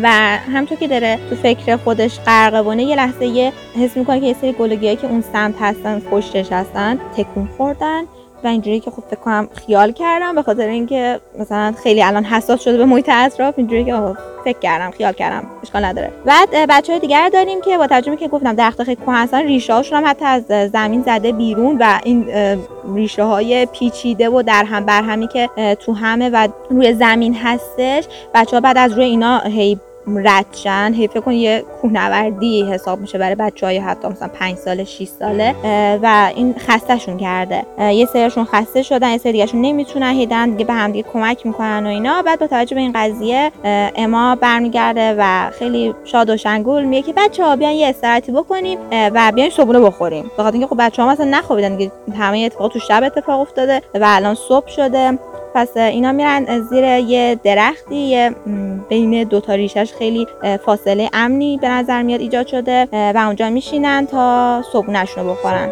و 0.03 0.09
همطور 0.55 0.79
که 0.79 0.89
داره 0.89 1.19
تو 1.31 1.37
فکر 1.37 1.77
خودش 1.77 2.21
غرقه 2.21 2.83
یه 2.83 2.97
لحظه 2.97 3.27
یه 3.27 3.53
حس 3.81 3.97
می‌کنه 3.97 4.21
که 4.21 4.27
یه 4.27 4.37
سری 4.41 4.53
گلوگیایی 4.53 4.97
که 4.97 5.07
اون 5.07 5.25
سمت 5.33 5.55
هستن 5.61 6.01
پشتش 6.01 6.53
هستن 6.53 6.99
تکون 7.17 7.49
خوردن 7.57 8.03
و 8.45 8.49
اینجوری 8.49 8.81
که 8.81 8.91
خب 8.91 9.03
فکر 9.11 9.21
کنم 9.21 9.49
خیال 9.55 9.93
کردم 9.93 10.35
به 10.35 10.43
خاطر 10.43 10.69
اینکه 10.69 11.21
مثلا 11.39 11.75
خیلی 11.83 12.03
الان 12.03 12.25
حساس 12.25 12.63
شده 12.65 12.77
به 12.77 12.85
محیط 12.85 13.09
اطراف 13.13 13.55
اینجوری 13.57 13.85
که 13.85 14.15
فکر 14.45 14.59
کردم 14.59 14.91
خیال 14.91 15.13
کردم 15.13 15.47
اشکال 15.63 15.85
نداره. 15.85 16.13
بعد 16.25 16.49
بچه 16.69 16.93
های 16.93 17.01
دیگر 17.01 17.31
داریم 17.33 17.61
که 17.61 17.79
با 17.79 17.87
ترجمه 17.87 18.17
که 18.17 18.29
گفتم 18.29 18.53
درخت 18.53 18.83
خیلی 18.83 18.99
هستن 19.07 19.43
ریشه 19.43 19.75
هاشون 19.75 19.99
هم 19.99 20.11
حتی 20.11 20.25
از 20.25 20.71
زمین 20.73 21.03
زده 21.03 21.33
بیرون 21.33 21.77
و 21.81 22.01
این 22.05 22.27
ریشه 22.95 23.23
های 23.23 23.67
پیچیده 23.67 24.29
و 24.29 24.43
در 24.43 24.65
هم 24.65 24.87
بر 24.87 25.27
که 25.27 25.51
تو 25.81 25.93
همه 25.93 26.29
و 26.29 26.49
روی 26.71 26.95
زمین 26.95 27.35
هستش. 27.35 28.05
بچه 28.35 28.57
ها 28.57 28.61
بعد 28.61 28.79
از 28.79 28.93
روی 28.93 29.05
اینا 29.05 29.39
هی 29.39 29.81
ردشن 30.07 30.93
هی 30.97 31.09
فکر 31.09 31.21
کن 31.21 31.33
یه 31.33 31.65
کوهنوردی 31.81 32.63
حساب 32.73 33.01
میشه 33.01 33.19
برای 33.19 33.35
بچه 33.35 33.67
های 33.67 33.79
حتی 33.79 34.09
مثلا 34.09 34.29
5 34.29 34.57
ساله 34.57 34.85
6 34.85 35.05
ساله 35.05 35.55
و 36.03 36.31
این 36.37 36.55
خستهشون 36.59 37.19
کرده. 37.19 37.67
یه 37.79 38.07
سریشون 38.07 38.45
خسته 38.45 38.83
شدن 38.83 39.11
یه 39.11 39.19
سریشون 39.19 39.61
نمی‌تونن 39.61 40.13
هیدن 40.13 40.51
دیگه 40.51 40.65
به 40.65 40.73
هم 40.73 40.93
دیگه 40.93 41.09
کمک 41.13 41.47
می‌کنن 41.47 41.87
و 41.87 41.89
اینا. 41.89 42.23
بعد 42.23 42.39
با 42.39 42.47
توجه 42.47 42.75
به 42.75 42.81
این 42.81 42.93
قضیه 42.95 43.53
اما 43.97 44.35
برمیگرده 44.35 45.15
و 45.19 45.51
خیلی 45.51 45.95
شاد 46.05 46.31
و 46.31 46.37
شنگول 46.37 46.85
میگه 46.85 47.03
که 47.03 47.13
بچه 47.17 47.45
ها 47.45 47.57
بیان 47.57 47.73
یه 47.73 47.89
استراحتی 47.89 48.33
بکنیم 48.33 48.79
و 48.93 49.33
بیان 49.35 49.51
صبحونه 49.51 49.81
بخوریم. 49.81 50.31
بخاطر 50.39 50.53
اینکه 50.53 50.67
خب 50.67 50.77
بچه 50.79 51.03
ها 51.03 51.09
مثلا 51.09 51.27
نخوابیدن 51.27 51.77
دیگه 51.77 51.93
همه 52.19 52.39
اتفاق 52.39 52.73
تو 52.73 52.79
شب 52.79 53.03
اتفاق 53.03 53.41
افتاده 53.41 53.83
و 53.95 54.05
الان 54.09 54.35
صبح 54.35 54.69
شده. 54.69 55.19
پس 55.57 55.77
اینا 55.77 56.13
میرن 56.13 56.61
زیر 56.61 56.85
یه 56.85 57.41
درختی 57.45 57.97
یه 57.97 58.35
بین 58.89 59.25
دو 59.25 59.41
تا 59.41 59.55
ریشش 59.55 59.93
خیلی 59.99 60.27
فاصله 60.65 61.11
امنی 61.13 61.59
به 61.59 61.69
نظر 61.69 62.03
میاد 62.03 62.21
ایجاد 62.21 62.47
شده 62.47 62.89
و 62.93 63.19
اونجا 63.27 63.51
میشینن 63.51 64.07
تا 64.07 64.63
صبحونهشون 64.73 65.25
رو 65.25 65.31
بخورن. 65.31 65.69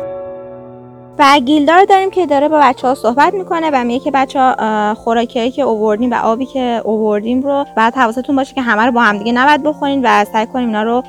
و 1.18 1.40
گیلدار 1.44 1.84
داریم 1.84 2.10
که 2.10 2.26
داره 2.26 2.48
با 2.48 2.60
بچه 2.62 2.88
ها 2.88 2.94
صحبت 2.94 3.34
می‌کنه 3.34 3.70
و 3.72 3.84
میگه 3.84 4.04
که 4.04 4.10
بچه 4.10 4.40
ها 4.40 4.94
خوراکی 4.94 5.50
که 5.50 5.62
اووردیم 5.62 6.10
و 6.10 6.14
آبی 6.14 6.46
که 6.46 6.80
اووردیم 6.84 7.42
رو 7.42 7.64
بعد 7.76 7.94
حواستون 7.94 8.36
باشه 8.36 8.54
که 8.54 8.62
همه 8.62 8.82
رو 8.82 8.92
با 8.92 9.00
هم 9.00 9.18
دیگه 9.18 9.32
نباید 9.32 9.62
بخورین 9.62 10.00
و 10.04 10.24
سعی 10.24 10.46
کنیم 10.46 10.66
اینا 10.68 10.82
رو 10.82 11.02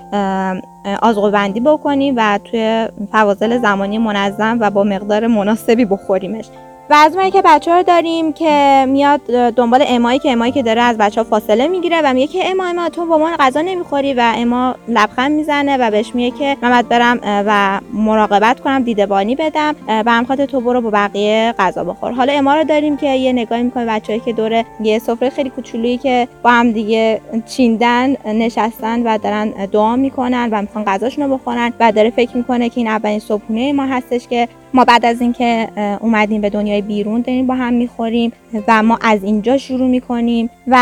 آزغو 1.02 1.32
بندی 1.32 1.60
بکنیم 1.60 2.14
و 2.18 2.40
توی 2.44 2.88
فواصل 3.12 3.62
زمانی 3.62 3.98
منظم 3.98 4.58
و 4.62 4.70
با 4.70 4.84
مقدار 4.84 5.28
مناسبی 5.28 5.86
بخوریمش. 5.86 6.46
و 6.90 6.94
از 6.94 7.18
که 7.34 7.42
بچه 7.42 7.72
ها 7.72 7.82
داریم 7.82 8.34
که 8.34 8.86
میاد 8.88 9.22
دنبال 9.56 9.84
امایی 9.88 10.20
که 10.20 10.32
امایی 10.32 10.52
که 10.52 10.64
داره 10.64 10.82
از 10.82 10.98
بچه 10.98 11.22
ها 11.22 11.28
فاصله 11.30 11.68
می‌گیره 11.68 12.02
و 12.04 12.14
میگه 12.14 12.28
که 12.28 12.52
اما 12.52 12.66
اما 12.66 12.90
تو 12.90 13.06
با 13.06 13.18
ما 13.18 13.36
غذا 13.40 13.62
نمی‌خوری 13.62 14.14
و 14.14 14.34
اما 14.36 14.76
لبخند 14.88 15.32
می‌زنه 15.32 15.78
و 15.78 15.92
بهش 15.92 16.16
میگه 16.16 16.38
که 16.38 16.58
من 16.62 16.82
برم 16.82 17.20
و 17.24 17.80
مراقبت 17.94 18.60
کنم 18.60 18.84
دیدبانی 18.84 19.36
بدم 19.36 19.76
و 19.88 20.12
هم 20.12 20.26
خاطر 20.26 20.46
تو 20.46 20.62
برو 20.62 20.82
با 20.82 20.90
بقیه 20.90 21.56
غذا 21.60 21.84
بخور. 21.84 22.12
حالا 22.12 22.34
اما 22.34 22.56
رو 22.56 22.64
داریم 22.64 22.98
که 22.98 23.10
یه 23.10 23.34
نگاهی 23.34 23.64
می‌کنه 23.64 23.86
بچه‌ای 23.86 24.20
که 24.20 24.34
دور 24.34 24.64
یه 24.84 25.00
سفره 25.00 25.30
خیلی 25.30 25.50
کوچولویی 25.50 25.98
که 25.98 26.28
با 26.44 26.50
هم 26.50 26.72
دیگه 26.72 27.22
چیندن 27.48 28.16
نشستن 28.26 29.04
و 29.04 29.18
دارن 29.18 29.50
دعا 29.50 29.96
می‌کنن 29.96 30.50
و 30.52 30.62
می‌خوان 30.62 30.86
غذاشون 30.86 31.30
رو 31.30 31.38
بخورن 31.38 31.74
و 31.80 31.92
داره 31.92 32.10
فکر 32.10 32.38
می‌کنه 32.38 32.70
که 32.70 32.78
این 32.78 32.88
اولین 32.88 33.20
صبحونه 33.20 33.74
ما 33.74 33.86
هستش 33.86 34.28
که 34.28 34.48
ما 34.76 34.86
بعد 34.86 35.06
از 35.06 35.22
اینکه 35.22 35.70
اومدیم 36.02 36.42
به 36.42 36.50
دنیای 36.50 36.82
بیرون 36.82 37.22
داریم 37.22 37.48
با 37.48 37.56
هم 37.56 37.74
می‌خوریم 37.74 38.32
و 38.68 38.84
ما 38.84 39.00
از 39.02 39.24
اینجا 39.24 39.58
شروع 39.58 39.88
می‌کنیم 39.88 40.50
و 40.68 40.78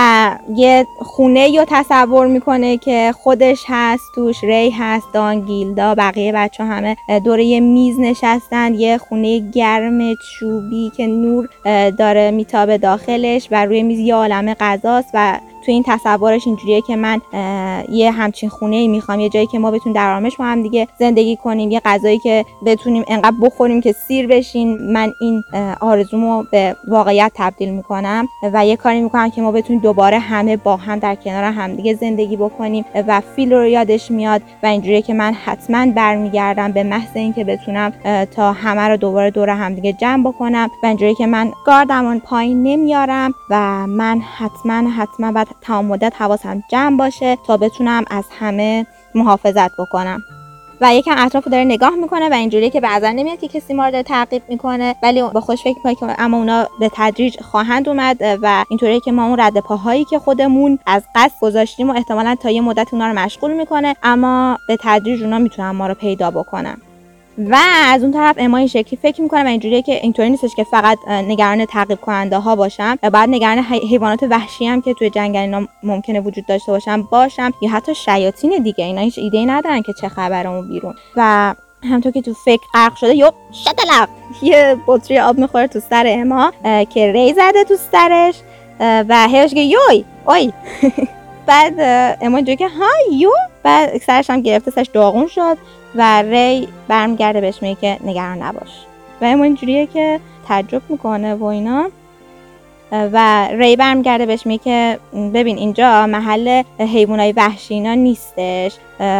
یه 0.55 0.85
خونه 0.99 1.49
یا 1.49 1.65
تصور 1.67 2.27
می‌کنه 2.27 2.77
که 2.77 3.11
خودش 3.15 3.63
هست 3.67 4.03
توش 4.15 4.43
ری 4.43 4.69
هست 4.69 5.05
دان 5.13 5.39
گیلدا 5.39 5.95
بقیه 5.95 6.31
بچه 6.31 6.63
همه 6.63 6.95
دور 7.25 7.39
یه 7.39 7.59
میز 7.59 7.99
نشستن 7.99 8.73
یه 8.73 8.97
خونه 8.97 9.39
گرم 9.51 10.15
چوبی 10.15 10.91
که 10.97 11.07
نور 11.07 11.49
داره 11.89 12.31
میتابه 12.31 12.77
داخلش 12.77 13.47
و 13.51 13.65
روی 13.65 13.83
میز 13.83 13.99
یه 13.99 14.15
عالم 14.15 14.53
غذاست 14.53 15.09
و 15.13 15.39
تو 15.65 15.71
این 15.71 15.83
تصورش 15.87 16.47
اینجوریه 16.47 16.81
که 16.81 16.95
من 16.95 17.21
یه 17.89 18.11
همچین 18.11 18.49
خونه 18.49 18.75
ای 18.75 18.87
می‌خوام 18.87 19.19
یه 19.19 19.29
جایی 19.29 19.47
که 19.47 19.59
ما 19.59 19.71
بتونیم 19.71 19.95
در 19.95 20.09
آرامش 20.09 20.37
با 20.37 20.45
هم 20.45 20.63
دیگه 20.63 20.87
زندگی 20.99 21.35
کنیم 21.35 21.71
یه 21.71 21.81
غذایی 21.85 22.19
که 22.19 22.45
بتونیم 22.65 23.03
انقدر 23.07 23.35
بخوریم 23.41 23.81
که 23.81 23.91
سیر 23.91 24.27
بشین 24.27 24.93
من 24.93 25.13
این 25.19 25.43
آرزومو 25.81 26.43
به 26.51 26.75
واقعیت 26.87 27.31
تبدیل 27.35 27.69
می‌کنم 27.69 28.27
و 28.53 28.65
یه 28.65 28.75
کاری 28.75 29.01
می‌کنم 29.01 29.29
که 29.29 29.41
ما 29.41 29.51
بتونیم 29.51 29.81
دوباره 29.81 30.19
همه 30.19 30.57
با 30.57 30.77
هم 30.77 30.99
در 30.99 31.15
کنار 31.15 31.43
همدیگه 31.43 31.93
زندگی 31.93 32.37
بکنیم 32.37 32.85
و 33.07 33.21
فیل 33.35 33.53
رو 33.53 33.67
یادش 33.67 34.11
میاد 34.11 34.41
و 34.63 34.65
اینجوریه 34.65 35.01
که 35.01 35.13
من 35.13 35.33
حتما 35.33 35.85
برمیگردم 35.85 36.71
به 36.71 36.83
محض 36.83 37.15
اینکه 37.15 37.43
بتونم 37.43 37.93
تا 38.35 38.51
همه 38.51 38.81
رو 38.81 38.97
دوباره 38.97 39.31
دور 39.31 39.49
همدیگه 39.49 39.93
جمع 39.93 40.23
بکنم 40.23 40.69
و 40.83 40.85
اینجوریه 40.85 41.15
که 41.15 41.27
من 41.27 41.51
گاردمون 41.65 42.19
پایین 42.19 42.63
نمیارم 42.63 43.33
و 43.49 43.87
من 43.87 44.21
حتما 44.37 44.89
حتما 44.89 45.31
بعد 45.31 45.47
تمام 45.61 45.85
مدت 45.85 46.13
حواسم 46.17 46.63
جمع 46.67 46.97
باشه 46.97 47.37
تا 47.47 47.57
بتونم 47.57 48.05
از 48.09 48.25
همه 48.39 48.87
محافظت 49.15 49.71
بکنم. 49.77 50.23
و 50.81 50.95
یکم 50.95 51.15
اطراف 51.17 51.47
داره 51.47 51.63
نگاه 51.63 51.95
می‌کنه 51.95 52.29
و 52.29 52.33
اینجوریه 52.33 52.69
که 52.69 52.81
بعضا 52.81 53.11
نمیاد 53.11 53.39
که 53.39 53.47
کسی 53.47 53.73
ما 53.73 53.87
رو 53.87 54.01
تعقیب 54.01 54.41
می‌کنه 54.49 54.95
ولی 55.03 55.21
با 55.21 55.41
خوش 55.41 55.63
فکر 55.63 55.77
می‌کنه 55.77 55.95
که 55.95 56.21
اما 56.21 56.37
اونا 56.37 56.67
به 56.79 56.91
تدریج 56.93 57.41
خواهند 57.41 57.89
اومد 57.89 58.17
و 58.41 58.65
اینطوریه 58.69 58.99
که 58.99 59.11
ما 59.11 59.25
اون 59.25 59.39
رد 59.39 59.59
پاهایی 59.59 60.05
که 60.05 60.19
خودمون 60.19 60.79
از 60.85 61.03
قصد 61.15 61.39
گذاشتیم 61.41 61.89
و 61.89 61.93
احتمالا 61.93 62.35
تا 62.35 62.49
یه 62.49 62.61
مدت 62.61 62.93
اونا 62.93 63.07
رو 63.07 63.19
مشغول 63.19 63.53
می‌کنه 63.53 63.95
اما 64.03 64.57
به 64.67 64.77
تدریج 64.81 65.23
اونا 65.23 65.39
می‌تونن 65.39 65.71
ما 65.71 65.87
رو 65.87 65.93
پیدا 65.93 66.31
بکنن. 66.31 66.77
و 67.37 67.57
از 67.85 68.03
اون 68.03 68.11
طرف 68.11 68.35
اما 68.39 68.57
این 68.57 68.67
شکلی 68.67 68.99
فکر 69.01 69.21
می‌کنم 69.21 69.45
اینجوریه 69.45 69.81
که 69.81 69.93
اینطوری 69.93 70.29
نیستش 70.29 70.55
که 70.55 70.63
فقط 70.63 70.97
نگران 71.07 71.65
تعقیب 71.65 72.01
کننده 72.01 72.37
ها 72.37 72.55
باشم. 72.55 72.97
و 73.03 73.09
بعد 73.09 73.29
نگران 73.29 73.57
حیوانات 73.59 74.23
وحشی 74.23 74.65
هم 74.67 74.81
که 74.81 74.93
توی 74.93 75.09
جنگل 75.09 75.39
اینا 75.39 75.67
ممکنه 75.83 76.19
وجود 76.19 76.45
داشته 76.45 76.71
باشم 76.71 77.01
باشم. 77.01 77.51
یا 77.61 77.69
حتی 77.69 77.95
شیاطین 77.95 78.63
دیگه. 78.63 78.85
اینا 78.85 79.01
هیچ 79.01 79.19
ایده 79.19 79.45
ندارن 79.45 79.81
که 79.81 79.93
چه 80.01 80.09
خبر 80.09 80.47
اون 80.47 80.67
بیرون. 80.67 80.93
و 81.15 81.53
همطور 81.83 82.11
که 82.11 82.21
تو 82.21 82.33
فکر 82.33 82.61
غرق 82.73 82.95
شده 82.95 83.15
یو 83.15 83.31
شتلق 83.51 84.09
یه 84.41 84.77
بطری 84.87 85.19
آب 85.19 85.37
می‌خوره 85.37 85.67
تو 85.67 85.79
سر 85.79 86.05
اما 86.07 86.51
که 86.89 87.11
ری 87.11 87.33
زده 87.33 87.63
تو 87.63 87.75
سرش. 87.91 88.35
و 88.79 89.27
هیش 89.27 89.53
که 89.53 89.59
یوی 89.59 90.05
اوی. 90.25 90.51
بعد 91.45 91.73
اما 92.21 92.37
اینجوری 92.37 92.57
که 92.57 92.67
ها 92.67 92.89
یو 93.11 93.31
بعد 93.63 93.97
سرش 93.97 94.29
هم 94.29 94.41
گرفته 94.41 94.71
سرش 94.71 94.87
داغون 94.87 95.27
شد 95.27 95.57
و 95.95 96.21
ری 96.21 96.67
برمیگرده 96.87 97.41
بهش 97.41 97.61
میگه 97.61 97.77
که 97.81 97.97
نگران 98.03 98.41
نباش. 98.41 98.69
و 99.21 99.25
اما 99.25 99.43
اینجوریه 99.43 99.87
که 99.87 100.19
تعجب 100.47 100.81
می‌کنه 100.89 101.35
و 101.35 101.43
اینا. 101.43 101.89
و 102.91 103.47
ری 103.47 103.75
برمیگرده 103.75 104.25
بهش 104.25 104.45
میگه 104.45 104.63
که 104.63 104.99
ببین 105.33 105.57
اینجا 105.57 106.07
محل 106.07 106.63
حیوانای 106.79 107.31
وحشی 107.31 107.73
اینا 107.73 107.93
نیستش. 107.93 108.77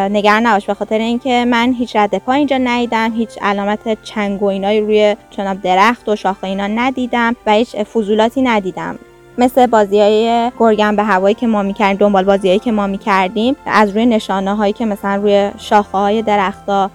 نگران 0.10 0.46
نباش 0.46 0.66
به 0.66 0.74
خاطر 0.74 0.98
اینکه 0.98 1.46
من 1.46 1.74
هیچ 1.74 1.96
رد 1.96 2.18
پا 2.18 2.34
اینجا 2.34 2.58
ندیدم 2.58 3.14
هیچ 3.14 3.30
علامت 3.42 4.04
چنگ 4.04 4.44
و 4.44 4.50
روی 4.50 5.16
چناب 5.30 5.62
درخت 5.62 6.10
و 6.10 6.16
شاخه 6.16 6.44
اینا 6.48 6.68
ندیدم 6.68 7.36
و 7.46 7.52
هیچ 7.52 7.76
فضولاتی 7.76 8.42
ندیدم. 8.42 9.00
مثل 9.38 9.66
بازی 9.66 10.00
های 10.00 10.52
گرگن 10.60 10.96
به 10.96 11.04
هوایی 11.04 11.36
که 11.36 11.48
ما 11.48 11.64
می‌کردیم 11.64 11.98
دنبال 11.98 12.24
بازی 12.24 12.60
که 12.60 12.72
ما 12.72 12.88
می‌کردیم 12.88 13.56
از 13.66 13.90
روی 13.90 14.06
نشانه 14.06 14.56
هایی 14.56 14.74
که 14.74 14.86
مثلا 14.86 15.16
روی 15.16 15.52
شاخه 15.58 15.98
های 15.98 16.22
درختا 16.22 16.90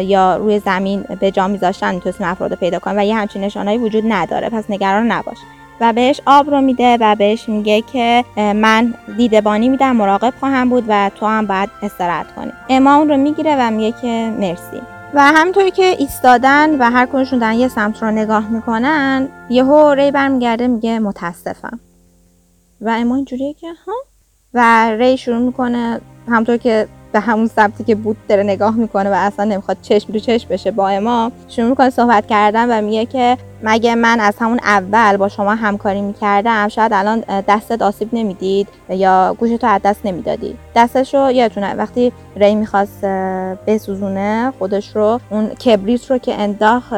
یا 0.00 0.36
روی 0.36 0.58
زمین 0.58 1.04
به 1.20 1.30
جا 1.30 1.48
میذاشتن 1.48 1.94
می‌تونستیم 1.94 2.26
افراد 2.26 2.54
پیدا 2.54 2.78
کنیم 2.78 2.98
و 2.98 3.04
یه 3.04 3.16
همچین 3.16 3.44
نشانه 3.44 3.78
وجود 3.78 4.04
نداره. 4.08 4.48
پس 4.48 4.64
نگران 4.68 5.12
نباش. 5.12 5.36
و 5.80 5.92
بهش 5.92 6.20
آب 6.26 6.50
رو 6.50 6.60
میده 6.60 6.96
و 7.00 7.14
بهش 7.14 7.48
میگه 7.48 7.80
که 7.92 8.24
من 8.36 8.94
دیدبانی 9.16 9.68
میدم 9.68 9.96
مراقب 9.96 10.32
خواهم 10.40 10.68
بود 10.68 10.84
و 10.88 11.10
تو 11.14 11.26
هم 11.26 11.46
باید 11.46 11.70
استراحت 11.82 12.34
کنی. 12.34 12.52
اما 12.70 12.94
اون 12.94 13.08
رو 13.08 13.16
می‌گیره 13.16 13.56
و 13.58 13.70
میگه 13.70 13.96
که 14.02 14.32
مرسی. 14.40 14.80
و 15.14 15.32
همینطوری 15.32 15.70
که 15.70 15.84
ایستادن 15.98 16.78
و 16.78 16.90
هر 16.90 17.06
کنشون 17.06 17.38
دارن 17.38 17.54
یه 17.54 17.68
سمت 17.68 18.02
رو 18.02 18.10
نگاه 18.10 18.48
می‌کنن 18.48 19.28
یهو 19.50 19.94
ری 19.94 20.10
برمیگرده 20.10 20.66
میگه 20.66 20.98
متاسفم. 20.98 21.80
و 22.80 22.88
اما 22.88 23.16
اینجوریه 23.16 23.54
که 23.54 23.66
ها؟ 23.86 23.92
و 24.54 24.90
ری 24.90 25.16
شروع 25.16 25.38
می‌کنه 25.38 26.00
همطور 26.28 26.56
که 26.56 26.88
به 27.14 27.20
همون 27.20 27.46
سمتی 27.46 27.84
که 27.84 27.94
بود 27.94 28.16
داره 28.28 28.42
نگاه 28.42 28.74
می‌کنه 28.74 29.10
و 29.10 29.12
اصلا 29.12 29.44
نمی‌خواد 29.44 29.76
چشم 29.82 30.12
رو 30.12 30.18
چشم 30.18 30.48
بشه 30.48 30.70
با 30.70 30.88
اما 30.88 31.32
شروع 31.48 31.68
می‌کنه 31.68 31.90
صحبت 31.90 32.26
کردن 32.26 32.78
و 32.78 32.82
میگه 32.82 33.06
که 33.06 33.38
مگه 33.62 33.94
من 33.94 34.20
از 34.20 34.34
همون 34.40 34.60
اول 34.62 35.16
با 35.16 35.28
شما 35.28 35.54
همکاری 35.54 36.00
می‌کردم؟ 36.00 36.68
شاید 36.68 36.92
الان 36.92 37.20
دستت 37.20 37.82
آسیب 37.82 38.08
نمی‌دید 38.12 38.68
یا 38.88 39.36
گوشتو 39.38 39.66
از 39.66 39.80
دست 39.84 40.06
نمی‌دادی. 40.06 40.56
دستش 40.76 41.14
رو 41.14 41.30
یادتونه 41.30 41.74
وقتی 41.74 42.12
ری 42.36 42.54
می‌خواست 42.54 43.04
بسوزونه 43.66 44.52
خودش 44.58 44.96
رو 44.96 45.20
اون 45.30 45.48
کبریت 45.48 46.10
رو 46.10 46.18
که 46.18 46.34
انداخت 46.34 46.92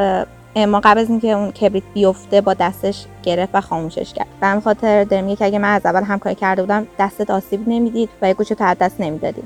اما 0.57 0.81
قبل 0.81 1.01
از 1.01 1.11
اینکه 1.11 1.31
اون 1.31 1.51
کبریت 1.51 1.85
بیفته 1.95 2.41
با 2.41 2.55
دستش 2.55 3.05
گرفت 3.23 3.55
و 3.55 3.61
خاموشش 3.61 4.13
کرد. 4.15 4.27
به 4.41 4.47
همین 4.47 4.61
خاطر 4.61 5.05
داره 5.05 5.23
میگه 5.23 5.37
که 5.37 5.45
اگه 5.45 5.59
من 5.59 5.75
از 5.75 5.87
اول 5.87 6.03
همکاری 6.03 6.35
کرده 6.35 6.63
بودم 6.63 6.87
دستت 6.99 7.31
آسیب 7.31 7.69
نمی‌دید 7.69 8.09
و 8.23 8.29
یه 8.29 8.35
گوشه 8.35 8.55
تا 8.55 8.75
دست 8.75 9.01
نمی‌دادی. 9.01 9.43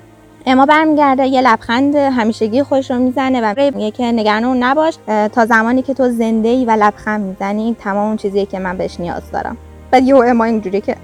اما 0.47 0.67
برمیگرده 0.67 1.27
یه 1.27 1.41
لبخند 1.41 1.97
همیشگی 1.97 2.63
خوش 2.63 2.91
رو 2.91 2.99
می‌زنه 2.99 3.41
و 3.41 3.55
میگه 3.75 3.91
که 3.91 4.05
نگران 4.05 4.63
نباش. 4.63 4.99
تا 5.33 5.47
زمانی 5.47 5.83
که 5.83 5.95
تو 5.95 6.09
زنده 6.09 6.49
ای 6.49 6.65
و 6.65 6.71
لبخند 6.71 7.21
می‌زنی 7.21 7.77
تمام 7.81 8.09
اون 8.09 8.17
چیزیه 8.17 8.47
که 8.47 8.59
من 8.59 8.77
بهش 8.77 9.01
نیاز 9.01 9.31
دارم. 9.33 9.57
بعد 9.91 10.03
یه 10.03 10.17
اما 10.17 10.45
اینجوری 10.45 10.81
که 10.81 10.97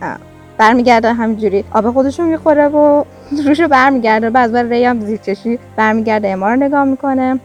برمیگرده 0.58 1.12
همینجوری. 1.12 1.64
آب 1.72 1.90
خودشو 1.90 2.22
می‌خوره 2.22 2.68
و 2.68 3.04
روشو 3.46 3.68
برمیگرده. 3.68 4.30
بعد 4.30 4.56
از 4.56 4.70
ری 4.70 4.84
هم 4.84 5.00
زیر 5.00 5.18
چشی 5.18 5.58
برمیگرده 5.76 6.28
اما 6.28 6.50
رو 6.50 6.56
نگاه 6.56 6.84
می‌کنه 6.84 7.40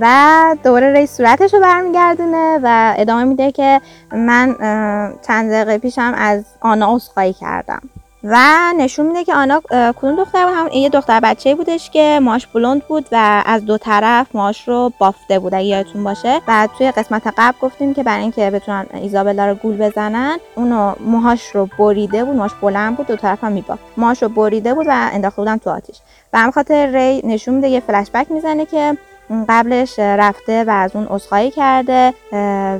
و 0.00 0.56
دوباره 0.64 0.92
ری 0.92 1.06
صورتش 1.06 1.54
رو 1.54 1.60
برمیگردونه 1.60 2.60
و 2.62 2.94
ادامه 2.96 3.24
میده 3.24 3.52
که 3.52 3.80
من 4.12 4.56
چند 5.26 5.50
دقیقه 5.50 5.78
پیشم 5.78 6.12
از 6.16 6.44
آنا 6.60 6.94
عذرخواهی 6.94 7.32
کردم. 7.32 7.80
و 8.24 8.36
نشون 8.78 9.06
میده 9.06 9.24
که 9.24 9.34
آنا 9.34 9.60
کدوم 9.70 10.16
دختر 10.16 10.44
بود؟ 10.46 10.54
هم 10.54 10.68
یه 10.72 10.88
دختر 10.88 11.20
بچه 11.20 11.54
بودش 11.54 11.90
که 11.90 12.20
ماش 12.22 12.46
بلند 12.46 12.82
بود 12.86 13.06
و 13.12 13.42
از 13.46 13.64
دو 13.64 13.78
طرف 13.78 14.26
ماش 14.34 14.68
رو 14.68 14.92
بافته 14.98 15.38
بود 15.38 15.54
اگه 15.54 15.64
یادتون 15.64 16.04
باشه. 16.04 16.40
و 16.48 16.68
توی 16.78 16.90
قسمت 16.90 17.34
قبل 17.36 17.58
گفتیم 17.60 17.94
که 17.94 18.02
برای 18.02 18.22
اینکه 18.22 18.50
بتونن 18.50 18.86
ایزابلا 18.94 19.46
رو 19.46 19.54
گول 19.54 19.76
بزنن 19.76 20.38
اونو 20.54 20.94
موهاش 21.00 21.46
رو 21.54 21.68
بریده 21.78 22.24
بود 22.24 22.36
ماش 22.36 22.50
بلند 22.62 22.96
بود 22.96 23.06
دو 23.06 23.16
طرف 23.16 23.44
هم 23.44 23.52
میبافت. 23.52 23.82
ماش 23.96 24.22
رو 24.22 24.28
بریده 24.28 24.74
بود 24.74 24.86
و 24.88 25.08
انداخته 25.12 25.36
بودن 25.36 25.56
تو 25.56 25.70
آتیش. 25.70 25.96
و 26.32 26.38
هم 26.38 26.50
خاطر 26.50 26.86
ری 26.86 27.22
نشون 27.24 27.54
میده 27.54 27.68
یه 27.68 27.80
فلش 27.80 28.10
بک 28.14 28.30
می‌زنه 28.30 28.66
که 28.66 28.96
قبلش 29.48 29.98
رفته 29.98 30.64
و 30.64 30.70
از 30.70 30.96
اون 30.96 31.06
عذرخواهی 31.06 31.50
کرده 31.50 32.14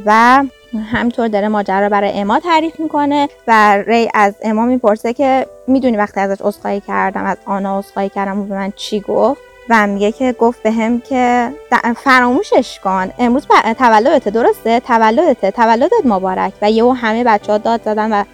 و 0.06 0.42
همطور 0.80 1.28
داره 1.28 1.48
ماجرا 1.48 1.88
برای 1.88 2.20
اما 2.20 2.40
تعریف 2.40 2.80
می‌کنه 2.80 3.28
و 3.46 3.82
ری 3.86 4.08
از 4.14 4.34
اما 4.42 4.64
می‌پرسه 4.64 5.12
که 5.12 5.46
می‌دونی 5.66 5.96
وقتی 5.96 6.20
ازش 6.20 6.40
عذرخواهی 6.40 6.80
کردم 6.80 7.24
از 7.24 7.36
آنا 7.46 7.78
عذرخواهی 7.78 8.08
کردم 8.08 8.40
و 8.40 8.44
به 8.44 8.54
من 8.54 8.72
چی 8.76 9.00
گفت؟ 9.00 9.40
و 9.70 9.86
میگه 9.86 10.12
که 10.12 10.32
گفت 10.32 10.62
به 10.62 11.00
که 11.08 11.52
فراموشش 11.96 12.80
کن. 12.84 13.10
امروز 13.18 13.46
تولدته 13.78 14.30
درسته؟ 14.30 14.80
تولدته 14.80 15.50
تولدت 15.50 15.92
مبارک. 16.04 16.52
و 16.62 16.70
یهو 16.70 16.92
همه 16.92 17.24
بچه 17.24 17.52
ها 17.52 17.58
داد 17.58 17.82
زدن 17.82 18.12
و 18.12 18.24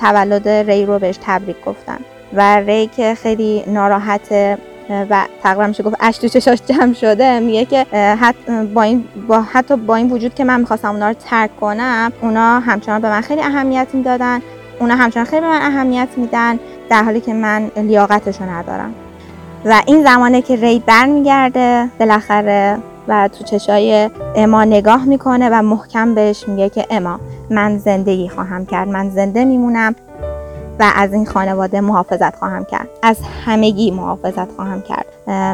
تولد 0.00 0.48
ری 0.48 0.86
رو 0.86 0.98
بهش 0.98 1.18
تبریک 1.22 1.64
گفتن. 1.64 1.98
و 2.32 2.60
ری 2.60 2.86
که 2.86 3.14
خیلی 3.14 3.64
ناراحت 3.66 4.58
و 4.90 5.26
تقریبا 5.42 5.66
میشه 5.66 5.82
گفت 5.82 5.96
اش 6.00 6.18
تو 6.18 6.28
چشاش 6.28 6.58
جمع 6.68 6.92
شده 6.92 7.40
میگه 7.40 7.64
که 7.64 7.86
حتی 8.20 8.66
با 8.74 8.82
این 8.82 9.04
با 9.28 9.42
حتی 9.42 9.76
با 9.76 9.96
این 9.96 10.10
وجود 10.10 10.34
که 10.34 10.44
من 10.44 10.60
می‌خواستم 10.60 10.90
اونا 10.90 11.08
رو 11.08 11.14
ترک 11.14 11.60
کنم 11.60 12.12
اونا 12.22 12.60
همچنان 12.60 13.00
به 13.00 13.08
من 13.10 13.20
خیلی 13.20 13.40
اهمیت 13.42 13.88
می‌دادن 13.92 14.40
اونا 14.80 14.94
همچنان 14.94 15.26
خیلی 15.26 15.40
به 15.40 15.48
من 15.48 15.62
اهمیت 15.62 16.08
میدن 16.16 16.58
در 16.88 17.02
حالی 17.02 17.20
که 17.20 17.34
من 17.34 17.70
لیاقتشو 17.76 18.44
ندارم. 18.44 18.94
و 19.64 19.82
این 19.86 20.04
زمانه 20.04 20.42
که 20.42 20.56
ری 20.56 20.82
برمیگرده 20.86 21.88
بالاخره 21.98 22.78
و 23.08 23.28
تو 23.28 23.44
چشای 23.44 24.10
اما 24.36 24.64
نگاه 24.64 25.04
می‌کنه 25.04 25.48
و 25.48 25.62
محکم 25.62 26.14
بهش 26.14 26.48
میگه 26.48 26.68
که 26.68 26.86
اما 26.90 27.20
من 27.50 27.78
زندگی 27.78 28.28
خواهم 28.28 28.66
کرد 28.66 28.88
من 28.88 29.10
زنده 29.10 29.44
میمونم. 29.44 29.94
و 30.80 30.92
از 30.96 31.12
این 31.12 31.26
خانواده 31.26 31.80
محافظت 31.80 32.36
خواهم 32.36 32.64
کرد. 32.64 32.88
از 33.02 33.16
همگی 33.44 33.90
محافظت 33.90 34.52
خواهم 34.52 34.82
کرد. 34.82 35.06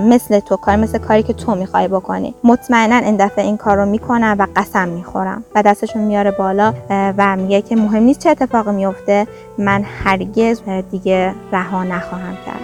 مثل 0.03 0.41
تو 0.41 0.57
کار 0.57 0.77
مثل 0.77 0.99
کاری 0.99 1.23
که 1.23 1.33
تو 1.33 1.55
می‌خوای 1.55 1.89
بکنی. 1.89 2.35
مطمئنا 2.45 2.97
این 2.97 3.17
دفعه 3.17 3.45
این 3.45 3.57
کار 3.57 3.77
رو 3.77 3.87
می‌کنم 3.87 4.37
و 4.39 4.47
قسم 4.57 4.89
می‌خورم. 4.89 5.45
و 5.55 5.62
دستشون 5.62 6.03
میاره 6.03 6.31
بالا 6.31 6.75
و 6.91 7.37
میگه 7.37 7.62
که 7.62 7.77
مهم 7.77 8.03
نیست 8.03 8.21
چه 8.21 8.31
اتفاقی 8.31 8.73
میفته 8.73 9.27
من 9.59 9.85
هرگز 10.05 10.61
دیگه 10.91 11.35
رها 11.53 11.85
نخواهم 11.85 12.37
کرد. 12.47 12.61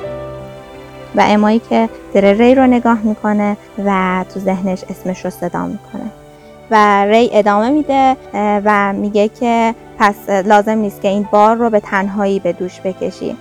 و 1.16 1.22
امایی 1.27 1.59
که 1.59 1.88
دره 2.14 2.33
ری 2.33 2.55
رو 2.55 2.66
نگاه 2.66 2.98
می‌کنه 3.03 3.57
و 3.85 4.25
تو 4.35 4.40
ذهنش 4.40 4.85
اسمش 4.90 5.25
رو 5.25 5.31
صدا 5.31 5.66
می‌کنه. 5.66 6.11
و 6.70 7.05
ری 7.05 7.31
ادامه 7.33 7.70
میده 7.70 8.16
و 8.35 8.92
میگه 8.92 9.29
که 9.29 9.75
پس 9.98 10.29
لازم 10.29 10.79
نیست 10.79 11.01
که 11.01 11.09
این 11.09 11.29
بار 11.33 11.57
رو 11.57 11.70
به 11.70 11.81
تنهایی 11.81 12.40
به 12.40 12.53
دوش 12.53 12.81
بکشی. 12.81 13.37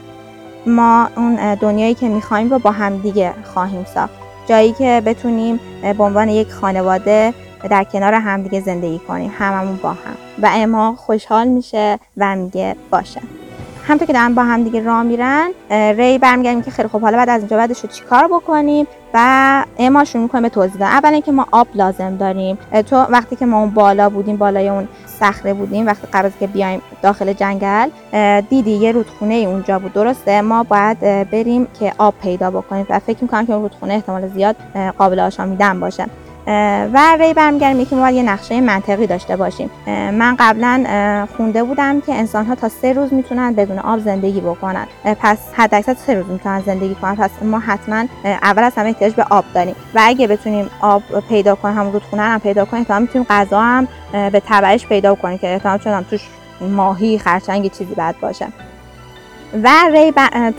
ما 0.65 1.09
اون 1.17 1.55
دنیایی 1.55 1.93
که 1.93 2.09
می‌خوایم 2.09 2.49
رو 2.49 2.59
با 2.59 2.71
همدیگه 2.71 3.33
خواهیم 3.43 3.85
ساخت. 3.93 4.13
جایی 4.47 4.71
که 4.71 5.01
بتونیم 5.05 5.59
به 5.97 6.03
عنوان 6.03 6.29
یک 6.29 6.51
خانواده 6.51 7.33
در 7.69 7.83
کنار 7.83 8.13
همدیگه 8.13 8.59
زندگی 8.59 8.99
کنیم 8.99 9.31
هممون 9.37 9.79
با 9.83 9.89
هم. 9.89 10.15
و 10.41 10.49
اما 10.53 10.95
خوشحال 10.95 11.47
میشه 11.47 11.99
و 12.17 12.35
میگه 12.35 12.75
باشه. 12.91 13.21
همطور 13.91 14.07
که 14.07 14.13
دارن 14.13 14.35
با 14.35 14.43
هم 14.43 14.63
دیگه 14.63 14.83
راه 14.83 15.03
میرن 15.03 15.49
ری 15.69 16.17
برمیگردیم 16.17 16.61
که 16.61 16.71
خیلی 16.71 16.87
خوب 16.87 17.01
حالا 17.01 17.17
بعد 17.17 17.29
از 17.29 17.41
اینجا 17.41 17.57
بعدش 17.57 17.79
رو 17.79 17.89
چیکار 17.89 18.27
بکنیم؟ 18.27 18.87
و 19.13 19.65
اما 19.79 20.03
شروع 20.03 20.23
می‌کنیم 20.23 20.41
به 20.41 20.49
توضیح 20.49 20.73
دادن. 20.73 20.91
اولا 20.91 21.19
که 21.19 21.31
ما 21.31 21.47
آب 21.51 21.67
لازم 21.75 22.17
داریم. 22.17 22.57
تو 22.89 22.95
وقتی 22.95 23.35
که 23.35 23.45
ما 23.45 23.59
اون 23.59 23.69
بالا 23.69 24.09
بودیم 24.09 24.37
بالای 24.37 24.69
اون 24.69 24.87
صخره 25.19 25.53
بودیم 25.53 25.87
وقتی 25.87 26.07
قبل 26.13 26.29
که 26.39 26.47
بیایم 26.47 26.81
داخل 27.01 27.33
جنگل 27.33 27.89
دیدی 28.49 28.71
یه 28.71 28.91
رودخونه 28.91 29.33
اونجا 29.33 29.79
بود. 29.79 29.93
درسته؟ 29.93 30.41
ما 30.41 30.63
باید 30.63 30.99
بریم 31.29 31.67
که 31.79 31.93
آب 31.97 32.13
پیدا 32.21 32.51
بکنیم. 32.51 32.85
و 32.89 32.99
فکر 32.99 33.17
می‌کنم 33.21 33.45
که 33.45 33.53
اون 33.53 33.61
رودخونه 33.61 33.93
احتمال 33.93 34.27
زیاد 34.27 34.55
قابل 34.97 35.19
آشامیدن 35.19 35.79
باشه. 35.79 36.05
و 36.93 37.17
ری 37.19 37.33
برمیگردیم 37.33 37.85
که 37.85 37.95
ما 37.95 38.01
باید 38.01 38.15
یه 38.15 38.23
نقشه 38.23 38.61
منطقی 38.61 39.07
داشته 39.07 39.35
باشیم. 39.35 39.69
من 39.87 40.35
قبلا 40.39 41.27
خونده 41.37 41.63
بودم 41.63 42.01
که 42.01 42.13
انسان 42.13 42.45
ها 42.45 42.55
تا 42.55 42.69
سه 42.69 42.93
روز 42.93 43.13
می‌تونن 43.13 43.53
بدون 43.53 43.79
آب 43.79 43.99
زندگی 43.99 44.41
بکنن. 44.41 44.87
پس 45.03 45.37
حد 45.53 45.75
اکثر 45.75 45.93
سه 45.93 46.13
روز 46.13 46.25
می‌تونن 46.29 46.61
زندگی 46.65 46.95
کنن. 46.95 47.15
پس 47.15 47.29
ما 47.41 47.59
حتما 47.59 48.05
اول 48.23 48.63
از 48.63 48.73
همه 48.75 48.89
احتیاج 48.89 49.13
به 49.13 49.25
آب 49.29 49.45
داریم. 49.53 49.75
و 49.95 50.01
اگه 50.03 50.27
بتونیم 50.27 50.69
آب 50.81 51.03
پیدا 51.29 51.55
کنیم 51.55 51.77
همون 51.77 51.93
رودخونه 51.93 52.21
هم 52.21 52.39
پیدا 52.39 52.65
کنیم 52.65 52.83
تا 52.83 52.99
می‌تونیم 52.99 53.27
غذا 53.29 53.61
هم 53.61 53.87
به 54.11 54.41
تبعش 54.47 54.85
پیدا 54.85 55.15
کنیم 55.15 55.37
که 55.37 55.53
احتمال 55.53 55.77
چون 55.77 56.03
توش 56.03 56.27
ماهی 56.61 57.17
خرچنگی 57.17 57.69
چیزی 57.69 57.95
بد 57.95 58.15
باشه. 58.21 58.47
و 59.63 59.69
ری 59.91 60.13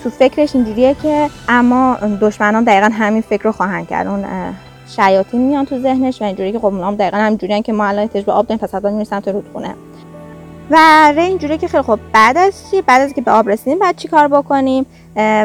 تو 0.04 0.10
فکرش 0.10 0.54
اینجوریه 0.54 0.96
که 1.02 1.30
اما 1.48 1.96
دشمنان 2.20 2.64
دقیقا 2.64 2.90
همین 2.92 3.22
فکر 3.22 3.42
رو 3.42 3.52
خواهند 3.52 3.88
کرد. 3.88 4.06
اون 4.06 4.24
شیاطین 4.96 5.40
میان 5.40 5.66
تو 5.66 5.78
ذهنش 5.78 6.22
و 6.22 6.24
اینجوری 6.24 6.52
که 6.52 6.58
خب 6.58 6.64
هم 6.64 6.94
دقیقا 6.94 7.16
همینجوری 7.16 7.62
که 7.62 7.72
ما 7.72 7.86
الان 7.86 8.02
احتیاج 8.02 8.24
به 8.24 8.32
آب 8.32 8.46
داریم 8.46 8.58
پس 8.58 8.74
حتما 8.74 9.04
سمت 9.04 9.28
رودخونه 9.28 9.74
و 10.70 10.76
ری 11.16 11.20
اینجوری 11.20 11.58
که 11.58 11.68
خیلی 11.68 11.82
خب 11.82 11.98
بعد 12.12 12.38
از 12.38 12.70
چی؟ 12.70 12.82
بعد 12.82 13.00
از 13.00 13.12
که 13.12 13.20
به 13.20 13.30
آب 13.30 13.48
رسیدیم 13.48 13.78
بعد 13.78 13.96
چی 13.96 14.08
کار 14.08 14.28
بکنیم؟ 14.28 14.86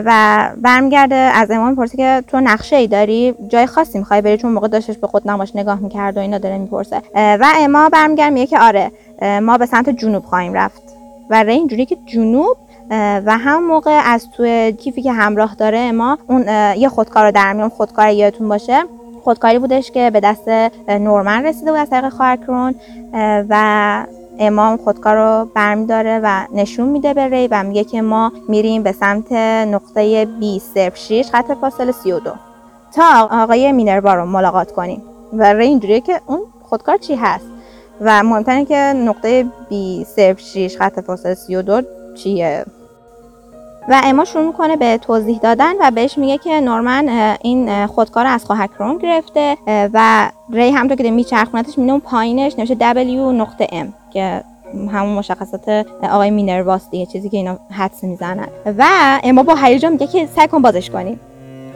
و 0.05 0.49
برمیگرده 0.62 1.15
از 1.15 1.51
امام 1.51 1.69
می‌پرسه 1.69 1.97
که 1.97 2.23
تو 2.27 2.39
نقشه 2.39 2.75
ای 2.75 2.88
داری؟ 2.88 3.36
جای 3.47 3.65
خاصی 3.65 3.99
می‌خوای 3.99 4.21
بری؟ 4.21 4.38
چون 4.38 4.51
موقع 4.51 4.67
داشتش 4.67 4.97
به 4.97 5.07
خود 5.07 5.29
نماش 5.29 5.55
نگاه 5.55 5.79
می‌کرد 5.79 6.17
و 6.17 6.19
اینا 6.19 6.38
داره 6.38 6.57
می‌پرسه. 6.57 7.01
و 7.15 7.45
اما 7.57 7.89
برمیگرد 7.89 8.33
میگه 8.33 8.47
که 8.47 8.60
آره 8.60 8.91
ما 9.41 9.57
به 9.57 9.65
سمت 9.65 9.89
جنوب 9.89 10.25
خواهیم 10.25 10.53
رفت. 10.53 10.81
و 11.29 11.43
ری 11.43 11.53
اینجوری 11.53 11.86
که 11.86 11.97
جنوب 12.05 12.57
و 13.25 13.38
هم 13.38 13.67
موقع 13.67 14.01
از 14.05 14.27
توی 14.31 14.71
کیفی 14.71 15.01
که 15.01 15.12
همراه 15.12 15.55
داره 15.55 15.91
ما 15.91 16.17
اون 16.27 16.47
یه 16.77 16.89
خودکار 16.89 17.25
رو 17.25 17.31
در 17.31 17.53
میون 17.53 17.69
خودکار 17.69 18.10
یادتون 18.10 18.49
باشه 18.49 18.83
خودکاری 19.27 19.59
بودش 19.59 19.91
که 19.91 20.09
به 20.11 20.19
دست 20.19 20.49
نورمن 20.89 21.45
رسیده 21.45 21.71
بود 21.71 21.79
از 21.79 21.89
طریق 21.89 22.09
خواهر 22.09 22.73
و 23.49 24.05
امام 24.39 24.77
خودکار 24.77 25.15
رو 25.15 25.49
برمیداره 25.55 26.19
و 26.23 26.47
نشون 26.53 26.89
میده 26.89 27.13
به 27.13 27.27
ری 27.27 27.47
و 27.47 27.63
میگه 27.63 27.83
که 27.83 28.01
ما 28.01 28.31
میریم 28.49 28.83
به 28.83 28.91
سمت 28.91 29.31
نقطه 29.67 30.25
B 30.25 30.61
06 30.95 31.29
خط 31.31 31.51
فاصله 31.61 31.91
32 31.91 32.31
تا 32.95 33.27
آقای 33.31 33.71
مینروا 33.71 34.13
رو 34.13 34.25
ملاقات 34.25 34.71
کنیم. 34.71 35.01
و 35.33 35.53
ری 35.53 35.65
اینجوریه 35.65 36.01
که 36.01 36.21
اون 36.27 36.39
خودکار 36.61 36.97
چی 36.97 37.15
هست؟ 37.15 37.45
و 38.01 38.23
مهمتره 38.23 38.65
که 38.65 38.75
نقطه 38.75 39.45
B 39.69 39.73
06 40.37 40.77
خط 40.77 40.99
فاصله 40.99 41.33
32 41.33 41.81
چیه؟ 42.15 42.65
و 43.88 44.02
اما 44.04 44.26
شروع 44.26 44.47
می‌کنه 44.47 44.76
به 44.76 44.97
توضیح 44.97 45.39
دادن 45.39 45.73
و 45.82 45.91
بهش 45.91 46.17
میگه 46.17 46.38
که 46.38 46.62
نورمن 46.62 47.38
این 47.41 47.88
خودکار 47.88 48.26
از 48.26 48.45
خواهر 48.45 48.67
کرون 48.67 48.97
گرفته 48.97 49.58
و 49.67 50.30
ری 50.54 50.69
همونطور 50.69 50.97
که 50.97 51.12
میچرخونتش 51.12 51.78
میونه 51.78 51.91
اون 51.91 52.02
پایینش 52.02 52.60
نوشته 52.60 52.76
W 52.76 53.08
نقطه 53.34 53.65
M 53.65 54.13
که 54.13 54.43
همون 54.91 55.13
مشخصات 55.13 55.86
آقای 56.04 56.30
مینرواس 56.30 56.89
دیگه 56.89 57.06
چیزی 57.06 57.30
که 57.30 57.38
اینا 57.38 57.60
حدس 57.71 58.04
می‌زنن. 58.04 58.47
و 58.78 58.86
اما 59.23 59.43
با 59.43 59.56
هیجان 59.56 59.91
میگه 59.91 60.08
که 60.08 60.26
سعی 60.26 60.47
کن 60.47 60.62
بازش 60.62 60.89
کنیم 60.89 61.19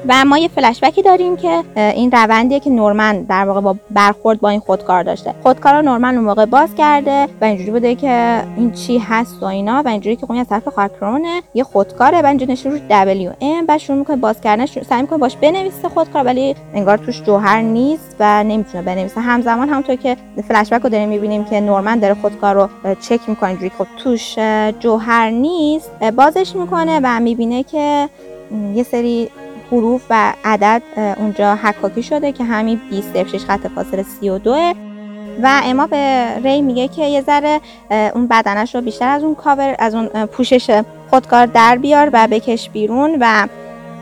و 0.07 0.25
ما 0.25 0.37
یه 0.37 0.47
فلشبکی 0.47 1.01
داریم 1.01 1.37
که 1.37 1.63
این 1.75 2.11
روندیه 2.11 2.59
که 2.59 2.69
نورمن 2.69 3.21
در 3.21 3.45
واقع 3.45 3.61
با 3.61 3.75
برخورد 3.91 4.41
با 4.41 4.49
این 4.49 4.59
خودکار 4.59 5.03
داشته. 5.03 5.33
خودکار 5.43 5.81
نورمن 5.81 6.15
اون 6.15 6.23
موقع 6.23 6.45
باز 6.45 6.75
کرده 6.75 7.27
و 7.41 7.45
اینجوری 7.45 7.71
بوده 7.71 7.95
که 7.95 8.43
این 8.57 8.71
چی 8.71 8.97
هست 8.97 9.43
و 9.43 9.45
اینا 9.45 9.81
و 9.85 9.87
اینجوری 9.87 10.15
که 10.15 10.25
خب 10.25 10.31
از 10.31 10.47
طرف 10.47 10.67
خاکرونه 10.67 11.41
یه 11.53 11.63
خودکاره 11.63 12.21
و 12.21 12.25
اینجوری 12.25 12.51
نشون 12.51 12.71
روش 12.71 12.81
دبلیو 12.89 13.31
ام 13.41 13.65
بعد 13.65 13.77
شروع 13.77 13.97
می‌کنه 13.97 14.15
باز 14.15 14.41
کردن 14.41 14.65
سعی 14.65 15.01
می‌کنه 15.01 15.19
باش 15.19 15.35
بنویسه 15.35 15.89
خودکار 15.89 16.25
ولی 16.25 16.55
انگار 16.73 16.97
توش 16.97 17.21
جوهر 17.21 17.61
نیست 17.61 18.15
و 18.19 18.43
نمی‌تونه 18.43 18.83
بنویسه. 18.83 19.21
همزمان 19.21 19.69
همونطور 19.69 19.95
که 19.95 20.17
فلشبک 20.47 20.81
رو 20.81 20.89
داریم 20.89 21.09
می‌بینیم 21.09 21.45
که 21.45 21.59
نورمن 21.59 21.99
داره 21.99 22.13
خودکار 22.13 22.55
رو 22.55 22.67
چک 23.01 23.19
می‌کنه 23.27 23.49
اینجوری 23.49 23.71
خب 23.77 23.87
توش 23.97 24.35
جوهر 24.79 25.29
نیست 25.29 25.91
بازش 26.03 26.55
می‌کنه 26.55 26.99
و 27.03 27.19
می‌بینه 27.19 27.63
که 27.63 28.09
یه 28.75 28.83
سری 28.83 29.29
حروف 29.71 30.01
و 30.10 30.34
عدد 30.45 30.81
اونجا 31.17 31.55
حکاکی 31.55 32.03
شده 32.03 32.31
که 32.31 32.43
همین 32.43 32.81
20 32.89 33.23
6 33.23 33.45
خط 33.45 33.67
فاصله 33.67 34.03
32 34.03 34.73
و 35.43 35.62
اما 35.63 35.88
به 35.88 36.36
ری 36.43 36.62
میگه 36.62 36.88
که 36.88 37.05
یه 37.05 37.21
ذره 37.21 37.62
اون 38.13 38.27
بدنش 38.27 38.75
رو 38.75 38.81
بیشتر 38.81 39.07
از 39.07 39.23
اون 39.23 39.36
کاور 39.36 39.75
از 39.79 39.95
اون 39.95 40.07
پوشش 40.07 40.81
خودکار 41.10 41.45
در 41.45 41.77
بیار 41.77 42.10
و 42.13 42.27
بکش 42.31 42.69
بیرون 42.69 43.17
و 43.19 43.47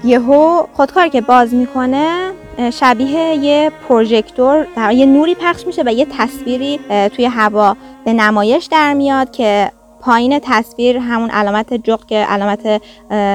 یهو 0.03 0.65
خودکار 0.73 1.07
که 1.07 1.21
باز 1.21 1.53
می‌کنه 1.53 2.31
شبیه 2.73 3.35
یه 3.35 3.71
پروژکتور 3.89 4.67
یه 4.91 5.05
نوری 5.05 5.35
پخش 5.35 5.67
میشه 5.67 5.83
و 5.85 5.93
یه 5.93 6.07
تصویری 6.17 6.79
توی 7.15 7.25
هوا 7.25 7.75
به 8.05 8.13
نمایش 8.13 8.65
در 8.65 8.93
میاد 8.93 9.31
که 9.31 9.71
پایین 10.01 10.39
تصویر 10.39 10.97
همون 10.97 11.29
علامت 11.29 11.73
جغ 11.73 12.05
که 12.05 12.15
علامت 12.15 12.81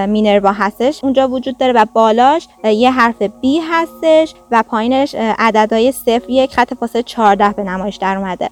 مینروا 0.09 0.53
هستش. 0.53 1.05
اونجا 1.05 1.29
وجود 1.29 1.59
داره 1.59 1.73
و 1.73 1.87
بالاش 1.93 2.49
یه 2.65 2.91
حرف 2.91 3.23
بی 3.23 3.59
هستش 3.59 4.35
و 4.51 4.63
پایینش 4.63 5.15
عددهای 5.15 5.93
صفر 5.93 6.25
یک 6.29 6.55
خط 6.55 6.75
فاصله 6.75 7.03
14 7.03 7.51
به 7.51 7.63
نمایش 7.63 7.97
در 7.97 8.17
اومده. 8.17 8.51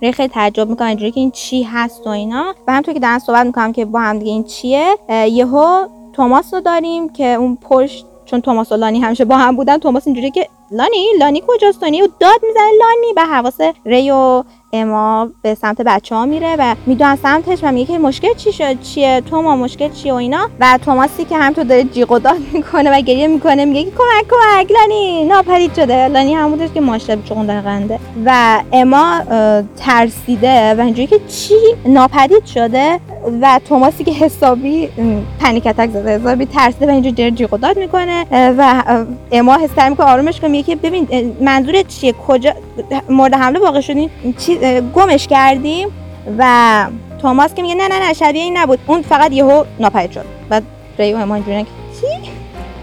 خیلی 0.00 0.28
تعجب 0.28 0.68
می‌کنم 0.68 0.88
اینجوری 0.88 1.10
که 1.10 1.20
این 1.20 1.30
چی 1.30 1.62
هست 1.62 2.06
و 2.06 2.10
اینا. 2.10 2.54
و 2.66 2.72
همونطور 2.72 2.94
که 2.94 3.00
دارن 3.00 3.18
صحبت 3.18 3.46
می‌کنم 3.46 3.72
که 3.72 3.84
با 3.84 4.00
هم 4.00 4.18
دیگه 4.18 4.30
این 4.30 4.44
چیه 4.44 4.98
یهو 5.08 5.86
توماس 6.12 6.54
رو 6.54 6.60
داریم 6.60 7.08
که 7.08 7.26
اون 7.26 7.58
پشت 7.68 8.06
چون 8.24 8.40
توماس 8.40 8.72
و 8.72 8.76
لانی 8.76 9.00
همیشه 9.00 9.24
با 9.24 9.36
هم 9.36 9.56
بودن 9.56 9.78
توماس 9.78 10.06
اینجوری 10.06 10.30
که 10.30 10.48
لانی 10.70 11.06
لانی 11.18 11.42
کجاست؟ 11.46 11.82
لانی 11.82 12.02
و 12.02 12.08
داد 12.20 12.40
می‌زنه 12.42 12.70
لانی 12.80 13.12
به 13.14 13.22
حواس 13.22 13.60
ری 13.84 14.10
و 14.10 14.42
اما 14.74 15.28
به 15.42 15.54
سمت 15.54 15.80
بچه 15.80 16.14
ها 16.14 16.26
میره 16.26 16.56
و 16.58 16.74
می‌دونن 16.86 17.16
سمتش 17.16 17.58
و 17.62 17.72
میگه 17.72 17.92
که 17.92 17.98
مشکل 17.98 18.34
چی 18.34 18.52
شد؟ 18.52 18.80
چیه؟ 18.80 19.22
تو 19.30 19.42
ما 19.42 19.56
مشکل 19.56 19.90
چیه 19.90 20.12
و 20.12 20.16
اینا؟ 20.16 20.48
و 20.60 20.78
توماسی 20.84 21.24
که 21.24 21.36
همینطور 21.36 21.64
داره 21.64 21.84
جیغ 21.84 22.12
و 22.12 22.18
داد 22.18 22.36
می‌کنه 22.52 22.98
و 22.98 23.00
گریه 23.00 23.26
می‌کنه 23.26 23.64
میگه 23.64 23.82
کمک 23.90 24.30
کمک 24.30 24.72
لانی 24.72 25.24
ناپدید 25.24 25.74
شده. 25.74 26.08
لانی 26.08 26.34
همونش 26.34 26.68
که 26.74 26.80
ماشته 26.80 27.18
چون 27.28 27.60
قنده. 27.60 27.98
و 28.24 28.60
اما 28.72 29.20
ترسیده 29.76 30.74
و 30.74 30.80
اینجوری 30.80 31.06
که 31.06 31.20
چی؟ 31.28 31.54
ناپدید 31.86 32.44
شده 32.44 33.00
و 33.42 33.60
توماسی 33.68 34.04
که 34.04 34.12
حسابی 34.12 34.88
پنیک 35.40 35.66
اتک 35.66 35.90
زده 35.90 36.18
حسابی 36.18 36.46
ترسیده 36.46 36.86
و 36.86 36.90
اینجوری 36.90 37.14
داره 37.14 37.30
جیغ 37.30 37.54
و 37.54 37.56
داد 37.56 37.78
می‌کنه. 37.78 38.26
و 38.58 38.82
اما 39.32 39.54
حس 39.54 39.78
می‌کنه 39.88 40.06
آرومش 40.06 40.40
کنه 40.40 40.50
میگه 40.50 40.62
که 40.62 40.76
ببین 40.76 41.36
منظورت 41.40 41.88
چیه؟ 41.88 42.12
کجا؟ 42.12 42.52
مورد 43.08 43.34
حمله 43.34 43.58
واقع 43.60 43.80
شدین 43.80 44.10
چی؟ 44.38 44.58
گمش 44.94 45.26
کردیم 45.26 45.88
و 46.38 46.86
توماس 47.22 47.54
که 47.54 47.62
میگه 47.62 47.74
نه 47.74 47.88
نه 47.88 47.98
نه 47.98 48.12
شبیه 48.12 48.42
این 48.42 48.56
نبود. 48.56 48.78
اون 48.86 49.02
فقط 49.02 49.32
یهو 49.32 49.64
ناپدید 49.80 50.12
شد. 50.12 50.24
بعد 50.48 50.62
ریو 50.98 51.18
همان 51.18 51.44
جونه 51.44 51.62
چی؟ 52.00 52.30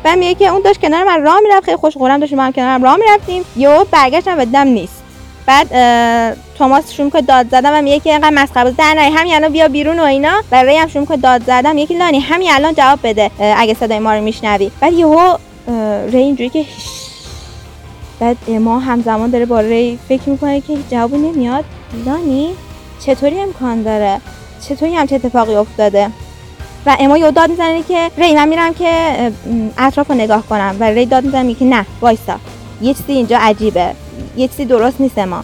و 0.06 0.16
میگه 0.16 0.36
که 0.36 0.48
اون 0.48 0.62
داشت 0.62 0.82
کنار 0.82 1.04
من 1.04 1.24
راه 1.24 1.40
می‌رفت. 1.40 1.66
خیلی 1.66 1.78
خوش 1.78 1.98
خورم 1.98 2.20
داشتیم 2.20 2.40
هم 2.40 2.52
کنار 2.52 2.80
راه 2.80 2.96
می‌رفتیم. 2.96 3.44
یهو 3.58 3.86
برگشتم 3.92 4.40
و 4.40 4.46
دیدم 4.46 4.68
نیست. 4.68 5.04
بعد 5.46 5.68
توماس 6.58 6.94
شروع 6.94 7.10
که 7.10 7.22
داد 7.22 7.50
زدم 7.50 7.74
و 7.74 7.82
میگه 7.82 8.00
که 8.00 8.10
اینقدر 8.10 8.30
مسخره 8.30 8.70
بود 8.70 8.80
همین 8.80 9.36
الان 9.36 9.52
بیا 9.52 9.68
بیرون 9.68 10.00
و 10.00 10.04
اینا. 10.04 10.32
و 10.52 10.64
ری 10.64 10.78
هم 10.78 10.88
شروع 10.88 11.06
که 11.06 11.18
داد 11.18 11.44
زدم 11.44 11.78
یکی 11.78 11.98
لانی 11.98 12.20
همین 12.20 12.50
الان 12.52 12.74
جواب 12.74 13.00
بده 13.04 13.32
اگه 13.40 13.74
صدای 13.74 14.00
ما 14.00 14.14
رو 14.14 14.22
میشنوی. 14.22 14.72
بعد 14.80 14.94
یهو 14.94 15.38
ری 16.12 16.50
که 16.50 16.66
بعد 18.22 18.50
اما 18.50 18.80
همزمان 18.80 19.30
داره 19.30 19.46
با 19.46 19.60
ری 19.60 20.00
فکر 20.10 20.30
می‌کنه 20.30 20.62
که 20.62 20.78
جوابی 20.92 21.18
نمیاد. 21.18 21.66
لانی 22.06 22.50
چطوری 23.06 23.40
امکان 23.40 23.82
داره؟ 23.84 24.22
چطوری 24.68 24.96
هم 24.96 25.08
چه 25.08 25.16
اتفاقی 25.16 25.56
افتاده؟ 25.56 26.10
و 26.86 26.96
اما 27.00 27.18
یه 27.18 27.32
داد 27.32 27.50
می‌زنه 27.50 27.84
که 27.84 28.12
ری 28.18 28.34
من 28.34 28.48
میرم 28.48 28.74
که 28.74 28.88
اطراف 29.78 30.10
رو 30.10 30.16
نگاه 30.16 30.44
کنم. 30.50 30.76
و 30.80 30.84
ری 30.84 31.06
داد 31.06 31.24
می‌زنه 31.24 31.54
که 31.54 31.66
نه 31.66 31.86
وایسا. 32.02 32.36
یه 32.82 32.94
چیزی 32.94 33.14
اینجا 33.14 33.38
عجیبه. 33.42 33.94
یه 34.38 34.48
چیزی 34.48 34.66
درست 34.66 35.02
نیست 35.02 35.20
اما 35.20 35.44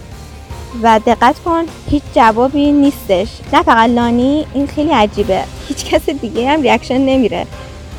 و 0.83 0.99
دقت 1.05 1.39
کن 1.39 1.63
هیچ 1.89 2.03
جوابی 2.15 2.71
نیستش. 2.71 3.27
نه 3.53 3.63
فقط 3.63 3.89
لانی 3.89 4.45
این 4.53 4.67
خیلی 4.67 4.91
عجیبه. 4.91 5.43
هیچ 5.67 5.85
کس 5.85 6.09
دیگه 6.09 6.49
هم 6.49 6.61
reaction 6.61 6.97
نمیده. 6.97 7.45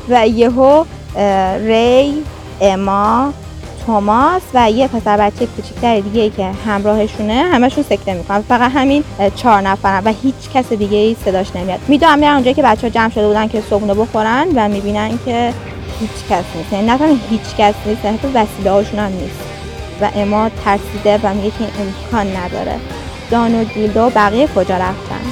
و 0.09 0.29
یهو 0.29 0.85
ری 1.67 2.15
اما 2.61 3.33
توماس 3.89 4.43
و 4.55 4.71
یه 4.71 4.89
پسر 4.89 5.17
بچه 5.17 5.47
کوچیکتر 5.47 6.01
دیگه 6.01 6.31
که 6.31 6.51
همراهشونه 6.67 7.35
همشون 7.35 7.85
سکته 7.85 8.15
می‌کنن. 8.15 8.43
فقط 8.43 8.71
همین 8.75 9.05
چهار 9.37 9.61
نفرن 9.61 10.05
و 10.05 10.13
هیچ 10.23 10.35
کس 10.55 10.73
دیگه 10.73 10.97
ای 10.97 11.17
صداش 11.25 11.57
نمیاد. 11.57 11.81
می‌دونم 11.89 12.19
میرن 12.19 12.33
اونجایی 12.33 12.55
که 12.55 12.63
بچه 12.63 12.83
ها 12.83 12.89
جمع 12.89 13.11
شده 13.11 13.27
بودن 13.27 13.49
که 13.49 13.61
صبحونه 13.71 13.95
بخورن 13.95 14.47
و 14.55 14.69
می‌بینن 14.69 15.19
که 15.25 15.55
هیچ 16.01 16.11
کس 16.31 16.45
نیست. 16.57 16.73
یعنی 16.73 16.87
نه 16.87 16.99
هیچ 17.31 17.57
کس 17.59 17.75
نیست 17.87 18.05
حتی 18.05 18.29
وسیله 18.29 18.71
هاشون 18.71 18.99
هم 18.99 19.13
نیست. 19.13 19.41
و 20.01 20.09
اما 20.17 20.51
ترسیده 20.65 21.21
و 21.23 21.35
میگه 21.35 21.51
که 21.51 21.65
امکان 21.81 22.37
نداره. 22.37 22.75
دان 23.31 23.61
و 23.61 23.65
گیلدا 23.65 24.07
و 24.07 24.11
بقیه 24.11 24.47
کجا 24.47 24.77
رفتن؟ 24.77 25.25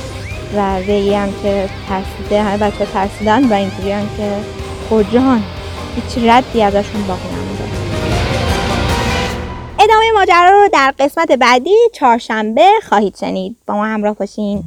و 0.57 0.77
ری 0.77 1.14
هم 1.14 1.29
که 1.42 1.69
ترسیده 1.88 2.42
همه 2.42 2.57
بچه 2.57 2.87
ترسیدن 2.95 3.49
و 3.49 3.55
اینجوری 3.55 3.90
که 4.16 4.33
کجان 4.90 5.42
هیچ 5.97 6.25
ردی 6.25 6.62
ازشون 6.62 7.03
باقی 7.09 7.29
نمونده. 7.29 7.56
ادامه 9.97 10.13
ماجرا 10.13 10.63
رو 10.63 10.69
در 10.73 10.95
قسمت 10.99 11.33
بعدی 11.33 11.75
چهارشنبه 11.93 12.67
خواهید 12.89 13.17
شنید. 13.17 13.57
با 13.67 13.75
ما 13.75 13.85
همراه 13.85 14.15
باشین. 14.15 14.65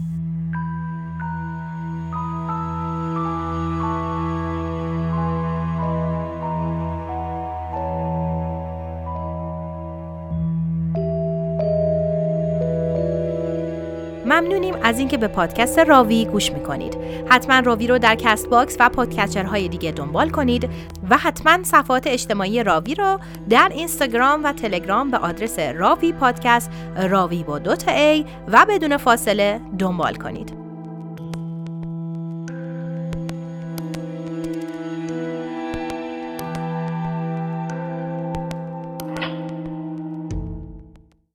ممنونیم 14.40 14.76
از 14.84 15.00
اینکه 15.00 15.18
به 15.18 15.28
پادکست 15.28 15.80
راوی 15.80 16.26
گوش 16.26 16.52
می‌کنید. 16.52 16.98
حتما 17.30 17.60
راوی 17.60 17.88
رو 17.88 17.98
در 17.98 18.16
Castbox 18.16 18.78
و 18.80 18.90
podcaster 18.90 19.53
های 19.53 19.68
دیگه 19.68 19.92
دنبال 19.92 20.30
کنید 20.30 20.70
و 21.10 21.18
حتما 21.18 21.64
صفحات 21.64 22.08
اجتماعی 22.08 22.64
راوی 22.64 22.96
رو 22.96 23.20
در 23.50 23.70
اینستاگرام 23.74 24.44
و 24.44 24.54
تلگرام 24.54 25.12
به 25.12 25.18
آدرس 25.18 25.60
Raavi 25.60 26.12
Podcast 26.12 26.72
Raavi 27.10 27.44
با 27.44 27.60
دوتا 27.60 27.92
A 27.92 28.26
و 28.48 28.66
بدون 28.70 28.98
فاصله 28.98 29.62
دنبال 29.80 30.16
کنید. 30.16 30.59